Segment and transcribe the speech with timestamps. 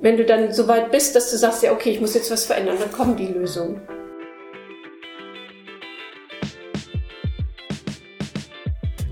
[0.00, 2.46] wenn du dann so weit bist, dass du sagst, ja, okay, ich muss jetzt was
[2.46, 3.80] verändern, dann kommen die Lösungen.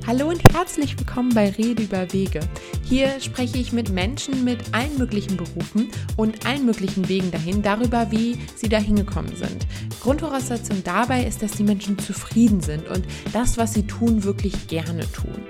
[0.06, 2.40] Hallo und herzlich willkommen bei Rede über Wege.
[2.84, 8.10] Hier spreche ich mit Menschen mit allen möglichen Berufen und allen möglichen Wegen dahin darüber,
[8.10, 9.66] wie sie dahin gekommen sind.
[10.02, 15.10] Grundvoraussetzung dabei ist, dass die Menschen zufrieden sind und das, was sie tun, wirklich gerne
[15.12, 15.40] tun.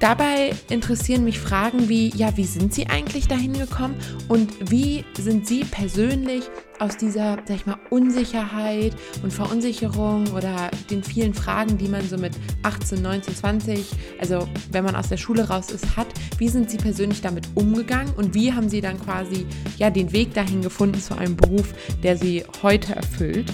[0.00, 3.94] Dabei interessieren mich Fragen wie, ja, wie sind Sie eigentlich dahin gekommen
[4.28, 6.44] und wie sind Sie persönlich
[6.78, 12.18] aus dieser, sag ich mal, Unsicherheit und Verunsicherung oder den vielen Fragen, die man so
[12.18, 12.32] mit
[12.64, 13.86] 18, 19, 20,
[14.20, 18.12] also wenn man aus der Schule raus ist, hat, wie sind Sie persönlich damit umgegangen
[18.14, 19.46] und wie haben Sie dann quasi,
[19.78, 23.52] ja, den Weg dahin gefunden zu einem Beruf, der Sie heute erfüllt?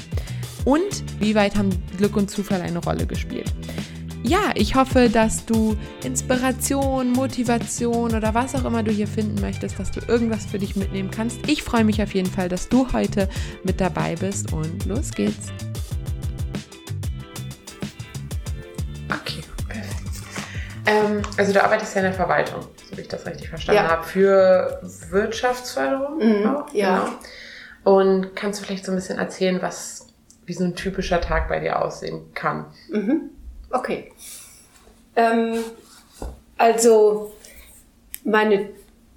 [0.65, 3.53] Und wie weit haben Glück und Zufall eine Rolle gespielt?
[4.23, 9.79] Ja, ich hoffe, dass du Inspiration, Motivation oder was auch immer du hier finden möchtest,
[9.79, 11.39] dass du irgendwas für dich mitnehmen kannst.
[11.49, 13.29] Ich freue mich auf jeden Fall, dass du heute
[13.65, 15.49] mit dabei bist und los geht's.
[19.09, 20.01] Okay, perfekt.
[20.87, 23.91] Ähm, also du arbeitest ja in der Verwaltung, so wie ich das richtig verstanden ja.
[23.91, 26.75] habe, für Wirtschaftsförderung mhm, auch?
[26.75, 27.05] Ja.
[27.05, 27.19] Genau.
[27.83, 30.09] Und kannst du vielleicht so ein bisschen erzählen, was
[30.45, 32.67] wie so ein typischer Tag bei dir aussehen kann?
[32.91, 33.31] Mhm.
[33.71, 34.13] Okay.
[35.17, 35.65] Ähm,
[36.57, 37.33] also
[38.25, 38.69] meine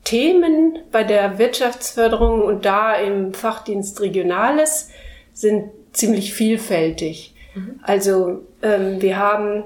[0.03, 4.89] Themen bei der Wirtschaftsförderung und da im Fachdienst Regionales
[5.33, 7.33] sind ziemlich vielfältig.
[7.55, 7.79] Mhm.
[7.83, 9.63] Also ähm, wir haben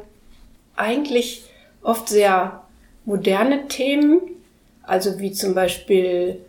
[0.75, 1.45] eigentlich
[1.81, 2.63] oft sehr
[3.05, 4.21] moderne Themen,
[4.83, 6.41] also wie zum Beispiel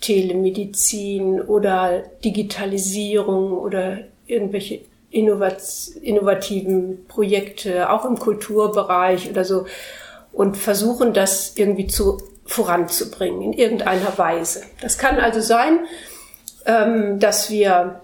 [0.00, 4.80] Telemedizin oder Digitalisierung oder irgendwelche
[5.14, 9.66] innovativen Projekte, auch im Kulturbereich oder so,
[10.32, 14.62] und versuchen das irgendwie zu, voranzubringen in irgendeiner Weise.
[14.80, 15.80] Das kann also sein,
[16.66, 18.00] ähm, dass wir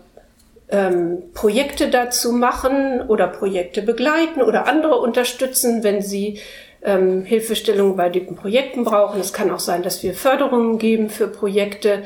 [0.71, 6.39] ähm, Projekte dazu machen oder Projekte begleiten oder andere unterstützen, wenn sie
[6.83, 9.21] ähm, Hilfestellung bei den Projekten brauchen.
[9.21, 12.03] Es kann auch sein, dass wir Förderungen geben für Projekte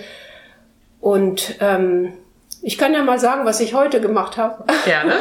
[1.00, 2.15] und ähm,
[2.64, 4.64] ich kann ja mal sagen, was ich heute gemacht habe.
[4.86, 5.12] Gerne.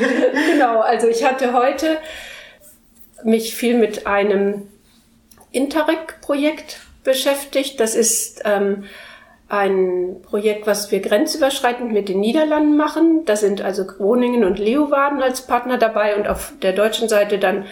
[0.52, 1.96] genau, also ich hatte heute
[3.22, 4.66] mich viel mit einem
[5.52, 7.78] Interreg-Projekt beschäftigt.
[7.78, 8.84] Das ist ähm,
[9.48, 13.24] ein Projekt, was wir grenzüberschreitend mit den Niederlanden machen.
[13.26, 17.66] Da sind also Groningen und Leeuwarden als Partner dabei und auf der deutschen Seite dann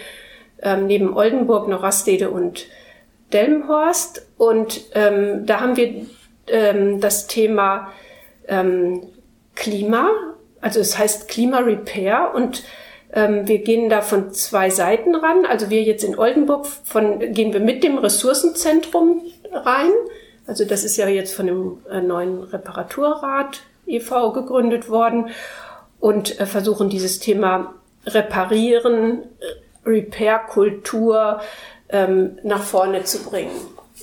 [0.61, 2.65] ähm, neben Oldenburg noch Rastede und
[3.33, 4.25] Delmenhorst.
[4.37, 6.05] Und ähm, da haben wir
[6.47, 7.91] ähm, das Thema
[8.47, 9.01] ähm,
[9.57, 10.09] Klima,
[10.61, 12.63] also es heißt Klima Repair und
[13.13, 15.45] ähm, wir gehen da von zwei Seiten ran.
[15.45, 19.91] Also wir jetzt in Oldenburg von, gehen wir mit dem Ressourcenzentrum rein.
[20.45, 24.31] Also das ist ja jetzt von dem äh, neuen Reparaturrat e.V.
[24.33, 25.29] gegründet worden
[25.99, 27.73] und äh, versuchen dieses Thema
[28.05, 31.41] Reparieren, äh, Repair-Kultur
[31.89, 33.51] ähm, nach vorne zu bringen.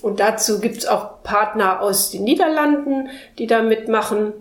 [0.03, 4.33] Und dazu gibt es auch Partner aus den Niederlanden, die da mitmachen.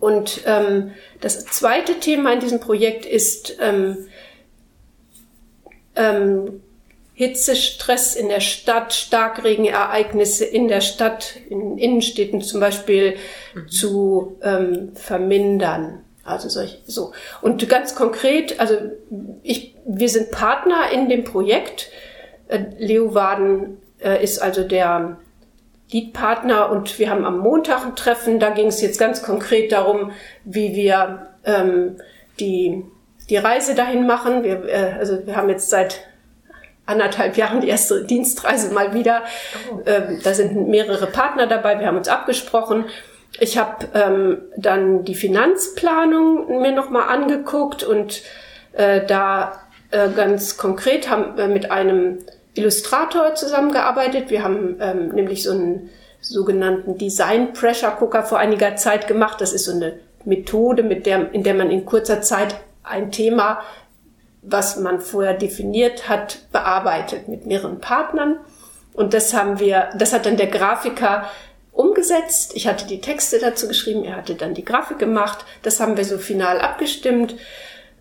[0.00, 4.06] Und ähm, das zweite Thema in diesem Projekt ist ähm,
[5.96, 6.62] ähm,
[7.14, 13.16] Hitzestress in der Stadt, Starkregenereignisse in der Stadt, in Innenstädten zum Beispiel
[13.54, 13.68] mhm.
[13.68, 16.00] zu ähm, vermindern.
[16.24, 17.12] Also solch, so.
[17.42, 18.76] Und ganz konkret, also
[19.42, 21.90] ich, wir sind Partner in dem Projekt.
[22.48, 25.18] Äh, Leeuwarden äh, ist also der
[25.94, 28.40] Leadpartner und wir haben am Montag ein Treffen.
[28.40, 30.10] Da ging es jetzt ganz konkret darum,
[30.44, 31.98] wie wir ähm,
[32.40, 32.84] die,
[33.30, 34.42] die Reise dahin machen.
[34.42, 36.00] Wir, äh, also wir haben jetzt seit
[36.84, 39.22] anderthalb Jahren die erste Dienstreise mal wieder.
[39.72, 39.80] Oh.
[39.86, 41.78] Ähm, da sind mehrere Partner dabei.
[41.78, 42.86] Wir haben uns abgesprochen.
[43.38, 48.22] Ich habe ähm, dann die Finanzplanung mir nochmal angeguckt und
[48.72, 49.60] äh, da
[49.92, 52.18] äh, ganz konkret haben wir mit einem
[52.54, 54.30] Illustrator zusammengearbeitet.
[54.30, 59.40] Wir haben ähm, nämlich so einen sogenannten Design Pressure Cooker vor einiger Zeit gemacht.
[59.40, 63.62] Das ist so eine Methode, mit der, in der man in kurzer Zeit ein Thema,
[64.42, 68.38] was man vorher definiert hat, bearbeitet mit mehreren Partnern.
[68.92, 71.28] Und das haben wir, das hat dann der Grafiker
[71.72, 72.52] umgesetzt.
[72.54, 75.44] Ich hatte die Texte dazu geschrieben, er hatte dann die Grafik gemacht.
[75.62, 77.34] Das haben wir so final abgestimmt.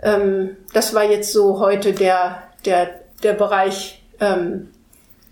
[0.02, 4.70] Ähm, das war jetzt so heute der, der, der Bereich ähm,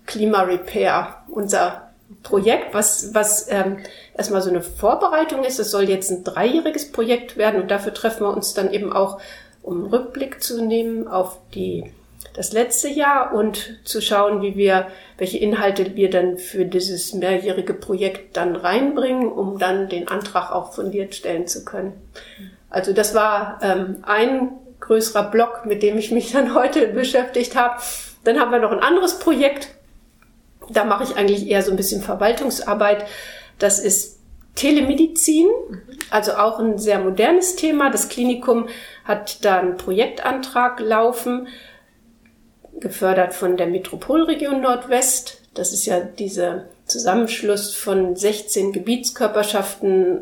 [0.06, 1.90] Klima Repair, unser
[2.22, 3.78] Projekt, was, was ähm,
[4.16, 5.58] erstmal so eine Vorbereitung ist.
[5.58, 9.20] Es soll jetzt ein dreijähriges Projekt werden und dafür treffen wir uns dann eben auch,
[9.62, 11.92] um einen Rückblick zu nehmen auf die
[12.34, 14.86] das letzte Jahr und zu schauen, wie wir,
[15.18, 20.72] welche Inhalte wir dann für dieses mehrjährige Projekt dann reinbringen, um dann den Antrag auch
[20.72, 21.92] fundiert stellen zu können.
[22.70, 27.80] Also das war ähm, ein größerer Block, mit dem ich mich dann heute beschäftigt habe.
[28.24, 29.68] Dann haben wir noch ein anderes Projekt.
[30.70, 33.04] Da mache ich eigentlich eher so ein bisschen Verwaltungsarbeit.
[33.58, 34.18] Das ist
[34.54, 35.46] Telemedizin,
[36.10, 37.90] also auch ein sehr modernes Thema.
[37.90, 38.68] Das Klinikum
[39.04, 41.48] hat da einen Projektantrag laufen,
[42.78, 45.42] gefördert von der Metropolregion Nordwest.
[45.54, 50.20] Das ist ja dieser Zusammenschluss von 16 Gebietskörperschaften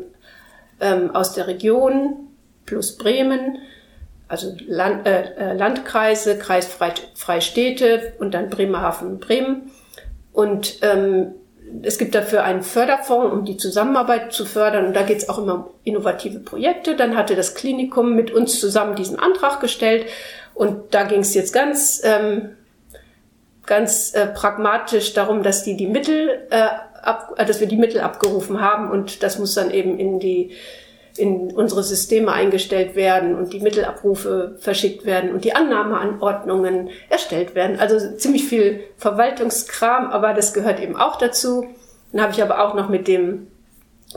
[0.79, 2.29] ähm, aus der Region
[2.65, 3.57] plus Bremen,
[4.31, 9.71] also Land, äh, äh Landkreise, kreisfreie Städte und dann Bremerhaven und Bremen.
[10.31, 11.33] Und ähm,
[11.83, 14.87] es gibt dafür einen Förderfonds, um die Zusammenarbeit zu fördern.
[14.87, 16.95] Und da geht es auch immer um innovative Projekte.
[16.95, 20.05] Dann hatte das Klinikum mit uns zusammen diesen Antrag gestellt.
[20.53, 22.51] Und da ging es jetzt ganz, ähm,
[23.65, 26.67] ganz äh, pragmatisch darum, dass die die Mittel, äh,
[27.01, 28.91] ab, äh, dass wir die Mittel abgerufen haben.
[28.91, 30.51] Und das muss dann eben in die
[31.17, 37.79] in unsere Systeme eingestellt werden und die Mittelabrufe verschickt werden und die Annahmeanordnungen erstellt werden.
[37.79, 41.67] Also ziemlich viel Verwaltungskram, aber das gehört eben auch dazu.
[42.11, 43.47] Dann habe ich aber auch noch mit dem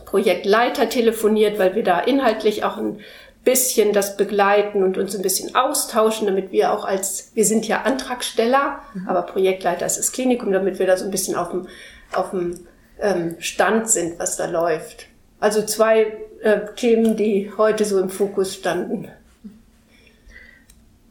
[0.04, 3.00] Projektleiter telefoniert, weil wir da inhaltlich auch ein
[3.44, 7.82] bisschen das begleiten und uns ein bisschen austauschen, damit wir auch als, wir sind ja
[7.82, 9.08] Antragsteller, mhm.
[9.08, 11.68] aber Projektleiter ist das Klinikum, damit wir da so ein bisschen auf dem,
[12.14, 12.66] auf dem
[13.00, 15.08] ähm, Stand sind, was da läuft.
[15.44, 16.06] Also zwei
[16.40, 19.08] äh, Themen, die heute so im Fokus standen.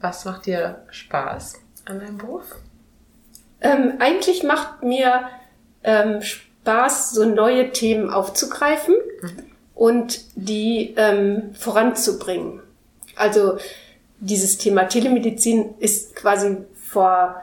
[0.00, 2.42] Was macht dir Spaß an deinem Beruf?
[3.60, 5.28] Ähm, eigentlich macht mir
[5.84, 9.30] ähm, Spaß, so neue Themen aufzugreifen mhm.
[9.76, 12.60] und die ähm, voranzubringen.
[13.14, 13.58] Also
[14.18, 17.40] dieses Thema Telemedizin ist quasi vor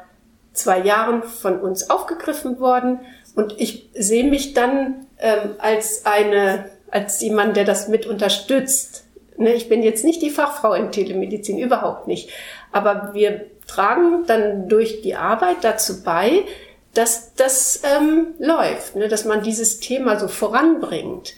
[0.52, 3.00] zwei Jahren von uns aufgegriffen worden
[3.36, 9.06] und ich sehe mich dann ähm, als eine als jemand, der das mit unterstützt.
[9.38, 12.30] Ne, ich bin jetzt nicht die Fachfrau in Telemedizin, überhaupt nicht.
[12.72, 16.44] Aber wir tragen dann durch die Arbeit dazu bei,
[16.94, 21.34] dass das ähm, läuft, ne, dass man dieses Thema so voranbringt.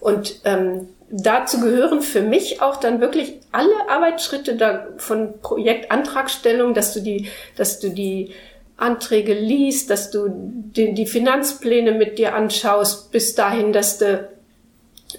[0.00, 6.92] Und ähm, dazu gehören für mich auch dann wirklich alle Arbeitsschritte da von Projektantragstellung, dass
[6.94, 8.32] du die, dass du die
[8.76, 14.28] Anträge liest, dass du die, die Finanzpläne mit dir anschaust, bis dahin, dass du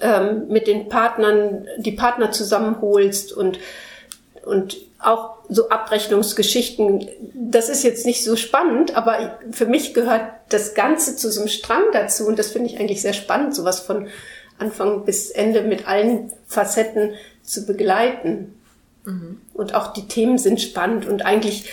[0.02, 3.60] ähm, mit den Partnern, die Partner zusammenholst und,
[4.44, 7.08] und auch so Abrechnungsgeschichten.
[7.34, 11.50] Das ist jetzt nicht so spannend, aber für mich gehört das Ganze zu so einem
[11.50, 14.08] Strang dazu und das finde ich eigentlich sehr spannend, sowas von
[14.58, 17.14] Anfang bis Ende mit allen Facetten
[17.44, 18.60] zu begleiten.
[19.06, 19.42] Mhm.
[19.54, 21.70] Und auch die Themen sind spannend und eigentlich,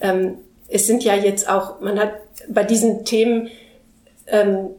[0.00, 0.38] ähm,
[0.68, 2.14] es sind ja jetzt auch, man hat
[2.48, 3.48] bei diesen Themen
[4.26, 4.70] ähm,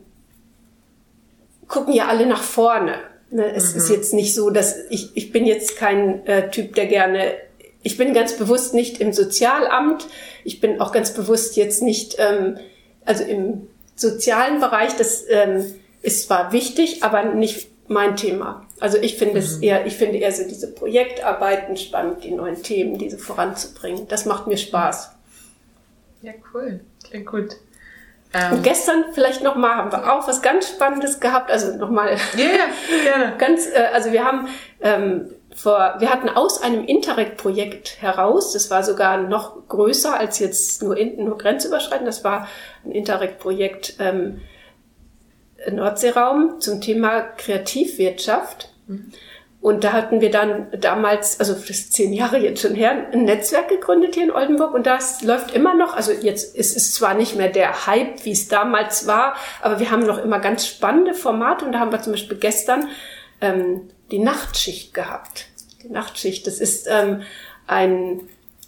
[1.67, 3.00] gucken ja alle nach vorne.
[3.31, 3.53] Ne?
[3.53, 3.79] Es mhm.
[3.79, 7.33] ist jetzt nicht so, dass ich, ich bin jetzt kein äh, Typ, der gerne,
[7.83, 10.07] ich bin ganz bewusst nicht im Sozialamt,
[10.44, 12.57] ich bin auch ganz bewusst jetzt nicht, ähm,
[13.06, 18.65] also im sozialen Bereich, das ähm, ist zwar wichtig, aber nicht mein Thema.
[18.79, 19.39] Also ich finde mhm.
[19.39, 24.07] es eher, ich finde eher so diese Projektarbeiten spannend, die neuen Themen, diese voranzubringen.
[24.07, 25.11] Das macht mir Spaß.
[26.21, 26.81] Ja, cool.
[27.03, 27.56] Klingt gut.
[28.35, 31.49] Ähm, und gestern vielleicht nochmal haben wir auch was ganz Spannendes gehabt.
[31.49, 32.18] Also nochmal.
[32.35, 32.68] Ja, yeah,
[33.04, 33.33] gerne.
[33.37, 34.49] ganz, äh, also wir haben
[34.81, 40.83] ähm, vor, wir hatten aus einem Interreg-Projekt heraus, das war sogar noch größer als jetzt
[40.83, 42.49] nur, in, nur grenzüberschreitend, das war
[42.83, 44.42] ein Interreg-Projekt ähm,
[45.71, 48.69] Nordseeraum zum Thema Kreativwirtschaft.
[48.87, 49.13] Mhm.
[49.66, 53.24] Und da hatten wir dann damals, also das ist zehn Jahre jetzt schon her, ein
[53.24, 55.95] Netzwerk gegründet hier in Oldenburg und das läuft immer noch.
[55.95, 59.90] Also jetzt ist es zwar nicht mehr der Hype, wie es damals war, aber wir
[59.90, 62.90] haben noch immer ganz spannende Formate und da haben wir zum Beispiel gestern
[63.42, 65.48] ähm, die Nachtschicht gehabt.
[65.81, 67.24] Die Nachtschicht, das ist ähm,
[67.66, 68.22] ein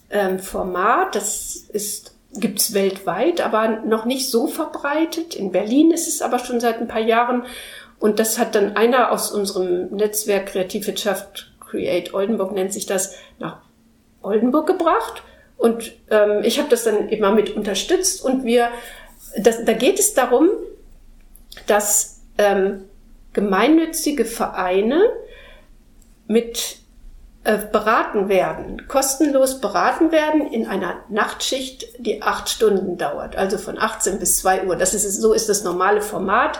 [0.10, 5.36] ähm, Format, das ist gibt's weltweit, aber noch nicht so verbreitet.
[5.36, 7.44] In Berlin ist es aber schon seit ein paar Jahren
[8.00, 13.58] und das hat dann einer aus unserem Netzwerk Kreativwirtschaft Create Oldenburg nennt sich das nach
[14.22, 15.24] Oldenburg gebracht.
[15.58, 18.24] Und ähm, ich habe das dann immer mit unterstützt.
[18.24, 18.70] Und wir,
[19.38, 20.50] das, da geht es darum,
[21.66, 22.86] dass ähm,
[23.34, 25.01] gemeinnützige Vereine
[26.27, 26.77] mit
[27.44, 33.80] äh, beraten werden, kostenlos beraten werden in einer Nachtschicht, die acht Stunden dauert, also von
[33.80, 34.75] 18 bis 2 Uhr.
[34.75, 36.60] Das ist, so ist das normale Format.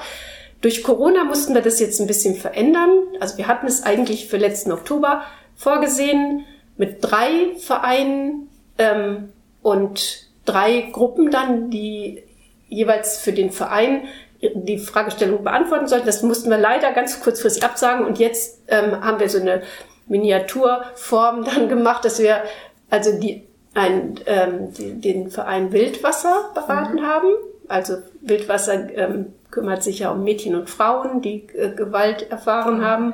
[0.62, 2.90] Durch Corona mussten wir das jetzt ein bisschen verändern.
[3.20, 5.24] Also wir hatten es eigentlich für letzten Oktober
[5.56, 6.46] vorgesehen
[6.78, 9.30] mit drei Vereinen ähm,
[9.62, 12.24] und drei Gruppen dann, die
[12.70, 14.04] jeweils für den Verein
[14.42, 16.06] die Fragestellung beantworten sollten.
[16.06, 19.64] Das mussten wir leider ganz kurzfristig absagen und jetzt ähm, haben wir so eine
[20.08, 22.44] Miniaturform dann gemacht, dass wir
[22.90, 27.06] also die, ein, ähm, die, den Verein Wildwasser beraten mhm.
[27.06, 27.30] haben.
[27.68, 27.98] Also
[28.30, 33.14] Wildwasser ähm, kümmert sich ja um Mädchen und Frauen, die äh, Gewalt erfahren haben.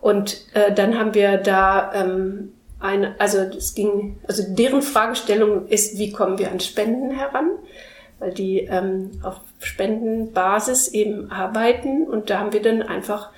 [0.00, 5.98] Und äh, dann haben wir da ähm, eine, also es ging, also deren Fragestellung ist,
[5.98, 7.50] wie kommen wir an Spenden heran?
[8.18, 13.30] Weil die ähm, auf Spendenbasis eben arbeiten und da haben wir dann einfach,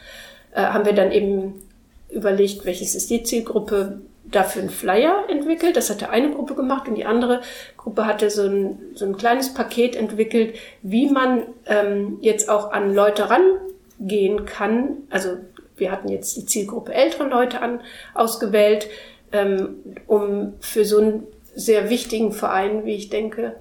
[0.52, 1.62] äh, haben wir dann eben
[2.10, 5.76] überlegt, welches ist die Zielgruppe, dafür einen Flyer entwickelt.
[5.76, 7.42] Das hatte eine Gruppe gemacht und die andere
[7.76, 12.94] Gruppe hatte so ein, so ein kleines Paket entwickelt, wie man ähm, jetzt auch an
[12.94, 14.98] Leute rangehen kann.
[15.10, 15.36] Also
[15.76, 17.80] wir hatten jetzt die Zielgruppe ältere Leute an,
[18.14, 18.88] ausgewählt,
[19.32, 23.56] ähm, um für so einen sehr wichtigen Verein, wie ich denke,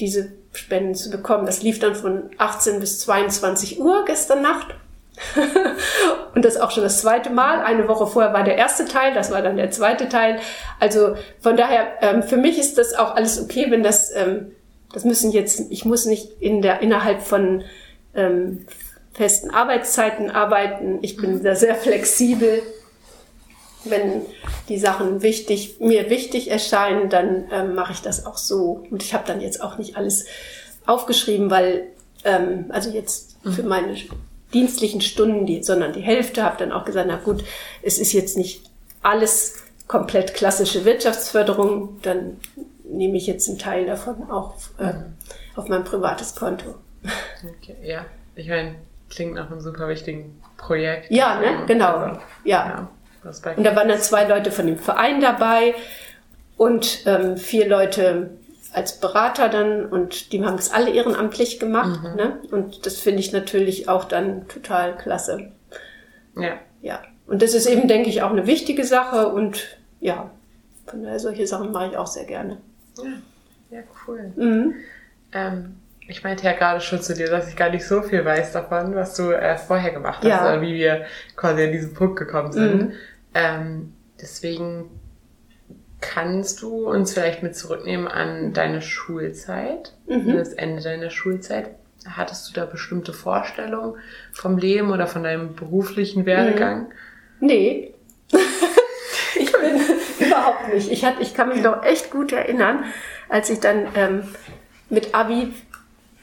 [0.00, 1.46] diese Spenden zu bekommen.
[1.46, 4.74] Das lief dann von 18 bis 22 Uhr gestern Nacht.
[6.34, 7.60] und das auch schon das zweite Mal.
[7.62, 10.38] Eine Woche vorher war der erste Teil, das war dann der zweite Teil.
[10.80, 14.52] Also von daher, ähm, für mich ist das auch alles okay, wenn das, ähm,
[14.92, 17.64] das müssen jetzt, ich muss nicht in der, innerhalb von
[18.14, 18.66] ähm,
[19.12, 20.98] festen Arbeitszeiten arbeiten.
[21.02, 22.62] Ich bin da sehr flexibel.
[23.84, 24.22] Wenn
[24.68, 28.84] die Sachen wichtig, mir wichtig erscheinen, dann ähm, mache ich das auch so.
[28.90, 30.26] Und ich habe dann jetzt auch nicht alles
[30.86, 31.86] aufgeschrieben, weil,
[32.24, 33.68] ähm, also jetzt für mhm.
[33.68, 33.96] meine
[34.52, 37.44] dienstlichen Stunden, die, sondern die Hälfte, habe dann auch gesagt, na gut,
[37.82, 38.62] es ist jetzt nicht
[39.02, 42.38] alles komplett klassische Wirtschaftsförderung, dann
[42.84, 45.14] nehme ich jetzt einen Teil davon auch äh, mhm.
[45.56, 46.74] auf mein privates Konto.
[47.58, 48.76] Okay, ja, ich meine,
[49.10, 51.10] klingt nach einem super wichtigen Projekt.
[51.10, 51.64] Ja, ne?
[51.66, 51.96] genau.
[51.96, 52.66] Also, ja.
[52.66, 52.88] ja
[53.56, 55.74] und da waren dann zwei Leute von dem Verein dabei
[56.56, 58.30] und ähm, vier Leute
[58.76, 62.02] als Berater dann und die haben es alle ehrenamtlich gemacht.
[62.02, 62.14] Mhm.
[62.14, 62.40] Ne?
[62.50, 65.50] Und das finde ich natürlich auch dann total klasse.
[66.36, 66.58] Ja.
[66.82, 67.02] Ja.
[67.26, 70.30] Und das ist eben, denke ich, auch eine wichtige Sache und ja,
[70.86, 72.58] von daher solche Sachen mache ich auch sehr gerne.
[72.98, 74.32] Ja, ja cool.
[74.36, 74.74] Mhm.
[75.32, 78.52] Ähm, ich meinte ja gerade schon zu dir, dass ich gar nicht so viel weiß
[78.52, 80.42] davon, was du äh, vorher gemacht hast, ja.
[80.42, 82.82] oder wie wir quasi an diesen Punkt gekommen sind.
[82.82, 82.92] Mhm.
[83.32, 84.90] Ähm, deswegen
[86.08, 90.36] Kannst du uns vielleicht mit zurücknehmen an deine Schulzeit, mhm.
[90.36, 91.70] das Ende deiner Schulzeit?
[92.08, 93.96] Hattest du da bestimmte Vorstellungen
[94.32, 96.88] vom Leben oder von deinem beruflichen Werdegang?
[97.40, 97.46] Mhm.
[97.46, 97.94] Nee.
[99.34, 99.80] ich bin
[100.26, 100.92] überhaupt nicht.
[100.92, 102.84] Ich, hatte, ich kann mich noch echt gut erinnern,
[103.28, 104.22] als ich dann ähm,
[104.88, 105.52] mit Abi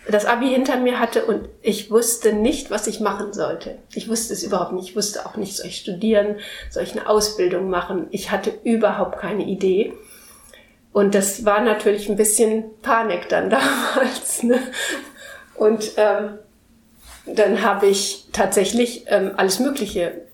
[0.07, 3.77] das Abi hinter mir hatte und ich wusste nicht, was ich machen sollte.
[3.93, 4.89] Ich wusste es überhaupt nicht.
[4.89, 6.37] Ich wusste auch nicht, soll ich studieren,
[6.69, 8.07] soll ich eine Ausbildung machen.
[8.11, 9.93] Ich hatte überhaupt keine Idee.
[10.91, 14.43] Und das war natürlich ein bisschen Panik dann damals.
[14.43, 14.59] Ne?
[15.55, 16.37] Und ähm,
[17.25, 20.25] dann habe ich tatsächlich ähm, alles Mögliche,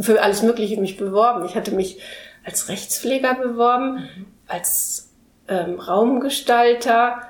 [0.00, 1.44] für alles Mögliche mich beworben.
[1.44, 1.98] Ich hatte mich
[2.44, 4.26] als Rechtspfleger beworben, mhm.
[4.46, 5.10] als
[5.48, 7.29] ähm, Raumgestalter,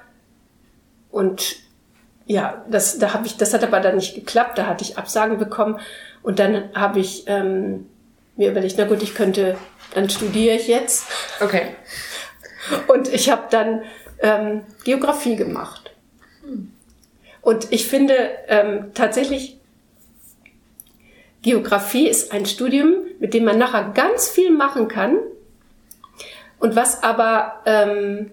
[1.11, 1.57] und
[2.27, 4.57] ja, das, da habe ich, das hat aber dann nicht geklappt.
[4.57, 5.81] Da hatte ich Absagen bekommen
[6.23, 7.89] und dann habe ich ähm,
[8.37, 9.57] mir überlegt, na gut, ich könnte,
[9.95, 11.07] dann studiere ich jetzt.
[11.41, 11.75] Okay.
[12.87, 13.83] Und ich habe dann
[14.21, 15.91] ähm, Geografie gemacht.
[17.43, 18.15] Und ich finde
[18.49, 19.59] ähm, tatsächlich,
[21.43, 25.19] Geografie ist ein Studium, mit dem man nachher ganz viel machen kann
[26.61, 28.31] und was aber ähm,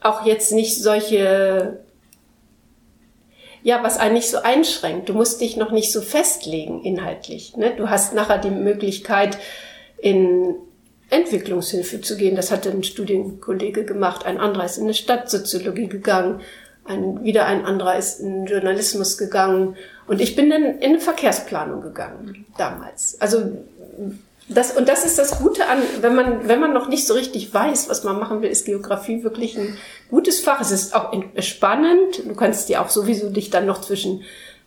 [0.00, 1.80] auch jetzt nicht solche,
[3.62, 5.08] ja, was einen nicht so einschränkt.
[5.08, 7.56] Du musst dich noch nicht so festlegen inhaltlich.
[7.56, 7.74] Ne?
[7.76, 9.38] Du hast nachher die Möglichkeit,
[9.98, 10.54] in
[11.10, 12.36] Entwicklungshilfe zu gehen.
[12.36, 14.26] Das hat ein Studienkollege gemacht.
[14.26, 16.40] Ein anderer ist in eine Stadtsoziologie gegangen.
[16.84, 19.76] Ein, wieder ein anderer ist in Journalismus gegangen.
[20.06, 23.20] Und ich bin dann in eine Verkehrsplanung gegangen damals.
[23.20, 23.58] Also
[24.48, 27.52] das, und das ist das Gute an, wenn man, wenn man noch nicht so richtig
[27.52, 29.76] weiß, was man machen will, ist Geografie wirklich ein
[30.10, 30.60] gutes Fach.
[30.60, 32.22] Es ist auch spannend.
[32.26, 34.22] Du kannst dir auch sowieso dich dann noch zwischen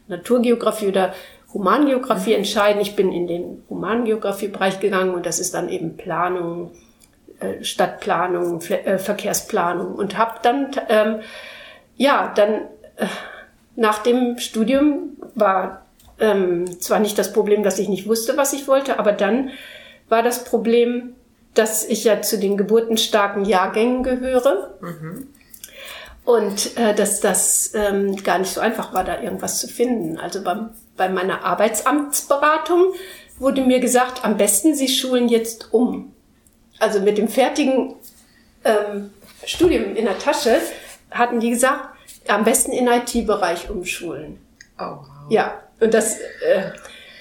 [0.08, 1.14] Naturgeografie oder
[1.54, 2.82] Humangeografie entscheiden.
[2.82, 6.72] Ich bin in den Humangeografiebereich gegangen und das ist dann eben Planung,
[7.40, 11.22] äh, Stadtplanung, äh, Verkehrsplanung und habe dann, ähm,
[11.98, 12.54] ja, dann
[12.98, 13.08] äh,
[13.76, 15.81] nach dem Studium war
[16.22, 19.50] ähm, zwar nicht das Problem, dass ich nicht wusste, was ich wollte, aber dann
[20.08, 21.16] war das Problem,
[21.54, 24.76] dass ich ja zu den geburtenstarken Jahrgängen gehöre.
[24.80, 25.28] Mhm.
[26.24, 30.18] Und äh, dass das ähm, gar nicht so einfach war, da irgendwas zu finden.
[30.18, 32.94] Also beim, bei meiner Arbeitsamtsberatung
[33.40, 36.14] wurde mir gesagt, am besten Sie schulen jetzt um.
[36.80, 37.96] Also mit dem fertigen
[38.64, 39.10] ähm,
[39.46, 40.62] Studium in der Tasche,
[41.10, 41.90] hatten die gesagt,
[42.28, 44.40] am besten in IT-Bereich umschulen.
[44.78, 45.08] Oh, wow.
[45.30, 46.72] Ja, und das, äh,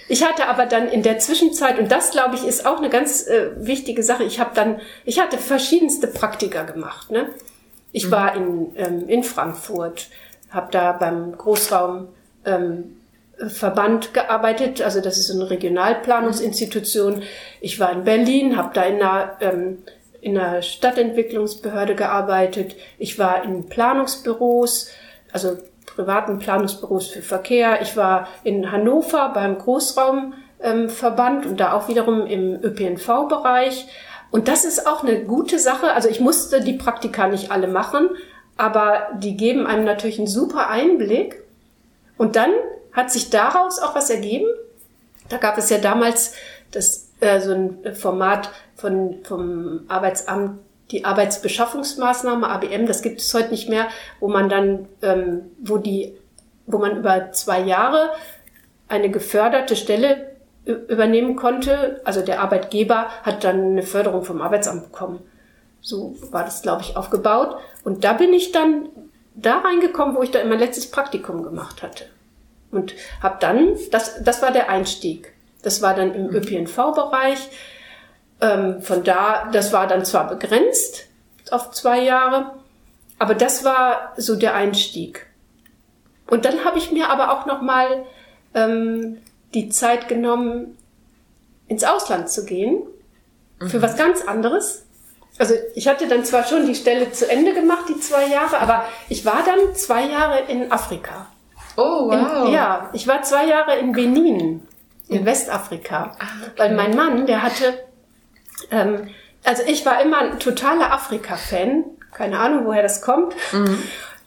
[0.08, 3.26] ich hatte aber dann in der Zwischenzeit, und das glaube ich ist auch eine ganz
[3.26, 7.10] äh, wichtige Sache, ich habe dann, ich hatte verschiedenste Praktika gemacht.
[7.10, 7.30] Ne?
[7.90, 8.10] Ich mhm.
[8.10, 10.08] war in, ähm, in Frankfurt,
[10.50, 12.08] habe da beim Großraum
[12.44, 12.96] ähm,
[13.48, 17.22] Verband gearbeitet, also das ist eine Regionalplanungsinstitution.
[17.62, 19.78] Ich war in Berlin, habe da in einer, ähm,
[20.20, 22.76] in einer Stadtentwicklungsbehörde gearbeitet.
[22.98, 24.90] Ich war in Planungsbüros,
[25.32, 25.56] also
[25.94, 27.82] privaten Planungsbüros für Verkehr.
[27.82, 33.86] Ich war in Hannover beim Großraumverband ähm, und da auch wiederum im ÖPNV-Bereich.
[34.30, 35.92] Und das ist auch eine gute Sache.
[35.92, 38.10] Also ich musste die Praktika nicht alle machen,
[38.56, 41.42] aber die geben einem natürlich einen super Einblick.
[42.16, 42.50] Und dann
[42.92, 44.46] hat sich daraus auch was ergeben.
[45.28, 46.34] Da gab es ja damals
[46.70, 53.50] das, äh, so ein Format von, vom Arbeitsamt, die Arbeitsbeschaffungsmaßnahme, ABM, das gibt es heute
[53.50, 56.16] nicht mehr, wo man dann, ähm, wo die,
[56.66, 58.10] wo man über zwei Jahre
[58.88, 60.30] eine geförderte Stelle
[60.64, 62.00] übernehmen konnte.
[62.04, 65.20] Also der Arbeitgeber hat dann eine Förderung vom Arbeitsamt bekommen.
[65.80, 67.56] So war das, glaube ich, aufgebaut.
[67.84, 68.88] Und da bin ich dann
[69.34, 72.04] da reingekommen, wo ich da mein letztes Praktikum gemacht hatte.
[72.70, 75.32] Und habe dann, das, das war der Einstieg.
[75.62, 76.36] Das war dann im mhm.
[76.36, 77.48] ÖPNV-Bereich.
[78.40, 81.06] Ähm, von da, das war dann zwar begrenzt
[81.50, 82.52] auf zwei Jahre,
[83.18, 85.26] aber das war so der Einstieg.
[86.26, 88.04] Und dann habe ich mir aber auch noch mal
[88.54, 89.18] ähm,
[89.52, 90.78] die Zeit genommen,
[91.66, 92.82] ins Ausland zu gehen
[93.58, 93.82] für mhm.
[93.82, 94.86] was ganz anderes.
[95.38, 98.84] Also ich hatte dann zwar schon die Stelle zu Ende gemacht, die zwei Jahre, aber
[99.08, 101.26] ich war dann zwei Jahre in Afrika.
[101.76, 102.46] Oh, wow.
[102.46, 104.66] In, ja, ich war zwei Jahre in Benin,
[105.08, 106.16] in Westafrika.
[106.18, 106.52] Ah, okay.
[106.56, 107.72] Weil mein Mann, der hatte,
[108.70, 109.08] ähm,
[109.44, 111.84] also ich war immer ein totaler Afrika-Fan.
[112.12, 113.34] Keine Ahnung, woher das kommt.
[113.52, 113.78] Mhm.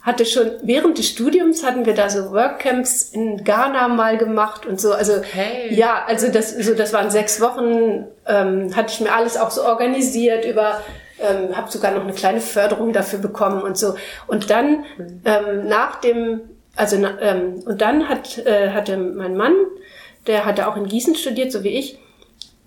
[0.02, 4.80] Hatte schon während des Studiums hatten wir da so Workcamps in Ghana mal gemacht und
[4.80, 4.94] so.
[4.94, 5.74] Also hey.
[5.74, 8.06] ja, also das, so das waren sechs Wochen.
[8.26, 10.82] Ähm, hatte ich mir alles auch so organisiert über
[11.19, 13.96] ähm, habe sogar noch eine kleine Förderung dafür bekommen und so.
[14.28, 14.84] Und dann
[15.26, 16.41] ähm, nach dem
[16.76, 19.54] also ähm, und dann hat äh, hatte mein Mann,
[20.28, 22.00] der hatte auch in Gießen studiert, so wie ich,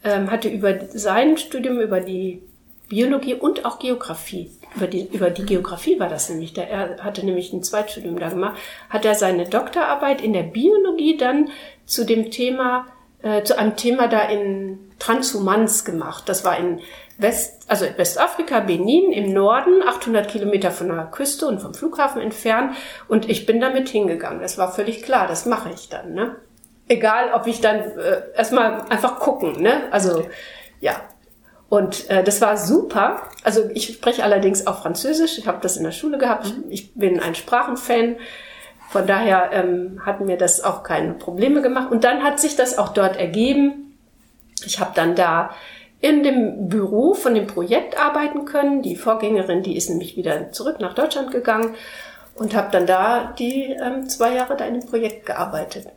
[0.07, 2.41] ähm, hatte über sein Studium über die
[2.89, 4.51] Biologie und auch Geografie.
[4.77, 6.53] Über die, über die Geografie war das nämlich.
[6.53, 8.57] Der, er hatte nämlich ein Zweitstudium da gemacht.
[8.89, 11.51] Hat er seine Doktorarbeit in der Biologie dann
[11.85, 12.87] zu dem Thema,
[13.23, 16.29] äh, zu einem Thema da in Transhumanz gemacht.
[16.29, 16.81] Das war in
[17.19, 22.77] West, also Westafrika, Benin im Norden, 800 Kilometer von der Küste und vom Flughafen entfernt.
[23.09, 24.41] Und ich bin damit hingegangen.
[24.41, 26.15] Das war völlig klar, das mache ich dann.
[26.15, 26.37] Ne?
[26.89, 29.61] Egal, ob ich dann äh, erstmal einfach gucken.
[29.61, 29.83] Ne?
[29.91, 30.27] Also
[30.81, 31.01] ja.
[31.69, 33.23] Und äh, das war super.
[33.43, 35.39] Also ich spreche allerdings auch Französisch.
[35.39, 36.47] Ich habe das in der Schule gehabt.
[36.47, 36.65] Mhm.
[36.71, 38.17] Ich bin ein Sprachenfan.
[38.91, 41.91] Von daher ähm, hat mir das auch keine Probleme gemacht.
[41.91, 43.99] Und dann hat sich das auch dort ergeben.
[44.65, 45.51] Ich habe dann da
[46.01, 48.83] in dem Büro von dem Projekt arbeiten können.
[48.83, 51.75] Die Vorgängerin, die ist nämlich wieder zurück nach Deutschland gegangen
[52.37, 55.89] und habe dann da die ähm, zwei Jahre da in dem Projekt gearbeitet.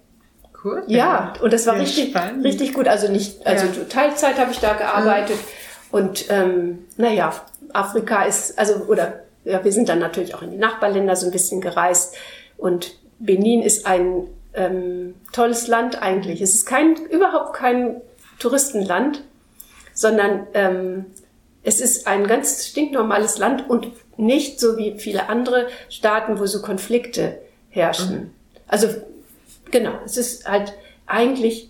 [0.63, 0.84] Cool.
[0.88, 2.45] Ja, und das war ja, richtig, spannend.
[2.45, 2.88] richtig gut.
[2.88, 3.86] Also nicht, also ja.
[3.88, 5.38] Teilzeit habe ich da gearbeitet.
[5.38, 6.00] Ja.
[6.00, 7.34] Und ähm, naja,
[7.74, 11.32] Afrika ist, also, oder ja, wir sind dann natürlich auch in die Nachbarländer so ein
[11.32, 12.15] bisschen gereist.
[12.58, 16.41] Und Benin ist ein ähm, tolles Land eigentlich.
[16.41, 18.02] Es ist kein, überhaupt kein
[18.39, 19.24] Touristenland
[20.00, 21.08] sondern ähm,
[21.62, 26.62] es ist ein ganz stinknormales Land und nicht so wie viele andere Staaten, wo so
[26.62, 27.38] Konflikte
[27.69, 28.13] herrschen.
[28.13, 28.30] Mhm.
[28.65, 28.88] Also
[29.71, 30.73] genau, es ist halt
[31.05, 31.69] eigentlich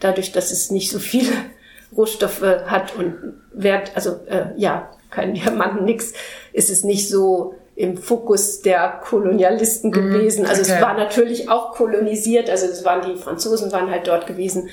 [0.00, 1.32] dadurch, dass es nicht so viele
[1.96, 6.12] Rohstoffe hat und Wert, also äh, ja, kein Diamanten, nix,
[6.52, 10.46] ist es nicht so im Fokus der Kolonialisten mhm, gewesen.
[10.46, 10.72] Also okay.
[10.74, 14.68] es war natürlich auch kolonisiert, also es waren die Franzosen waren halt dort gewesen.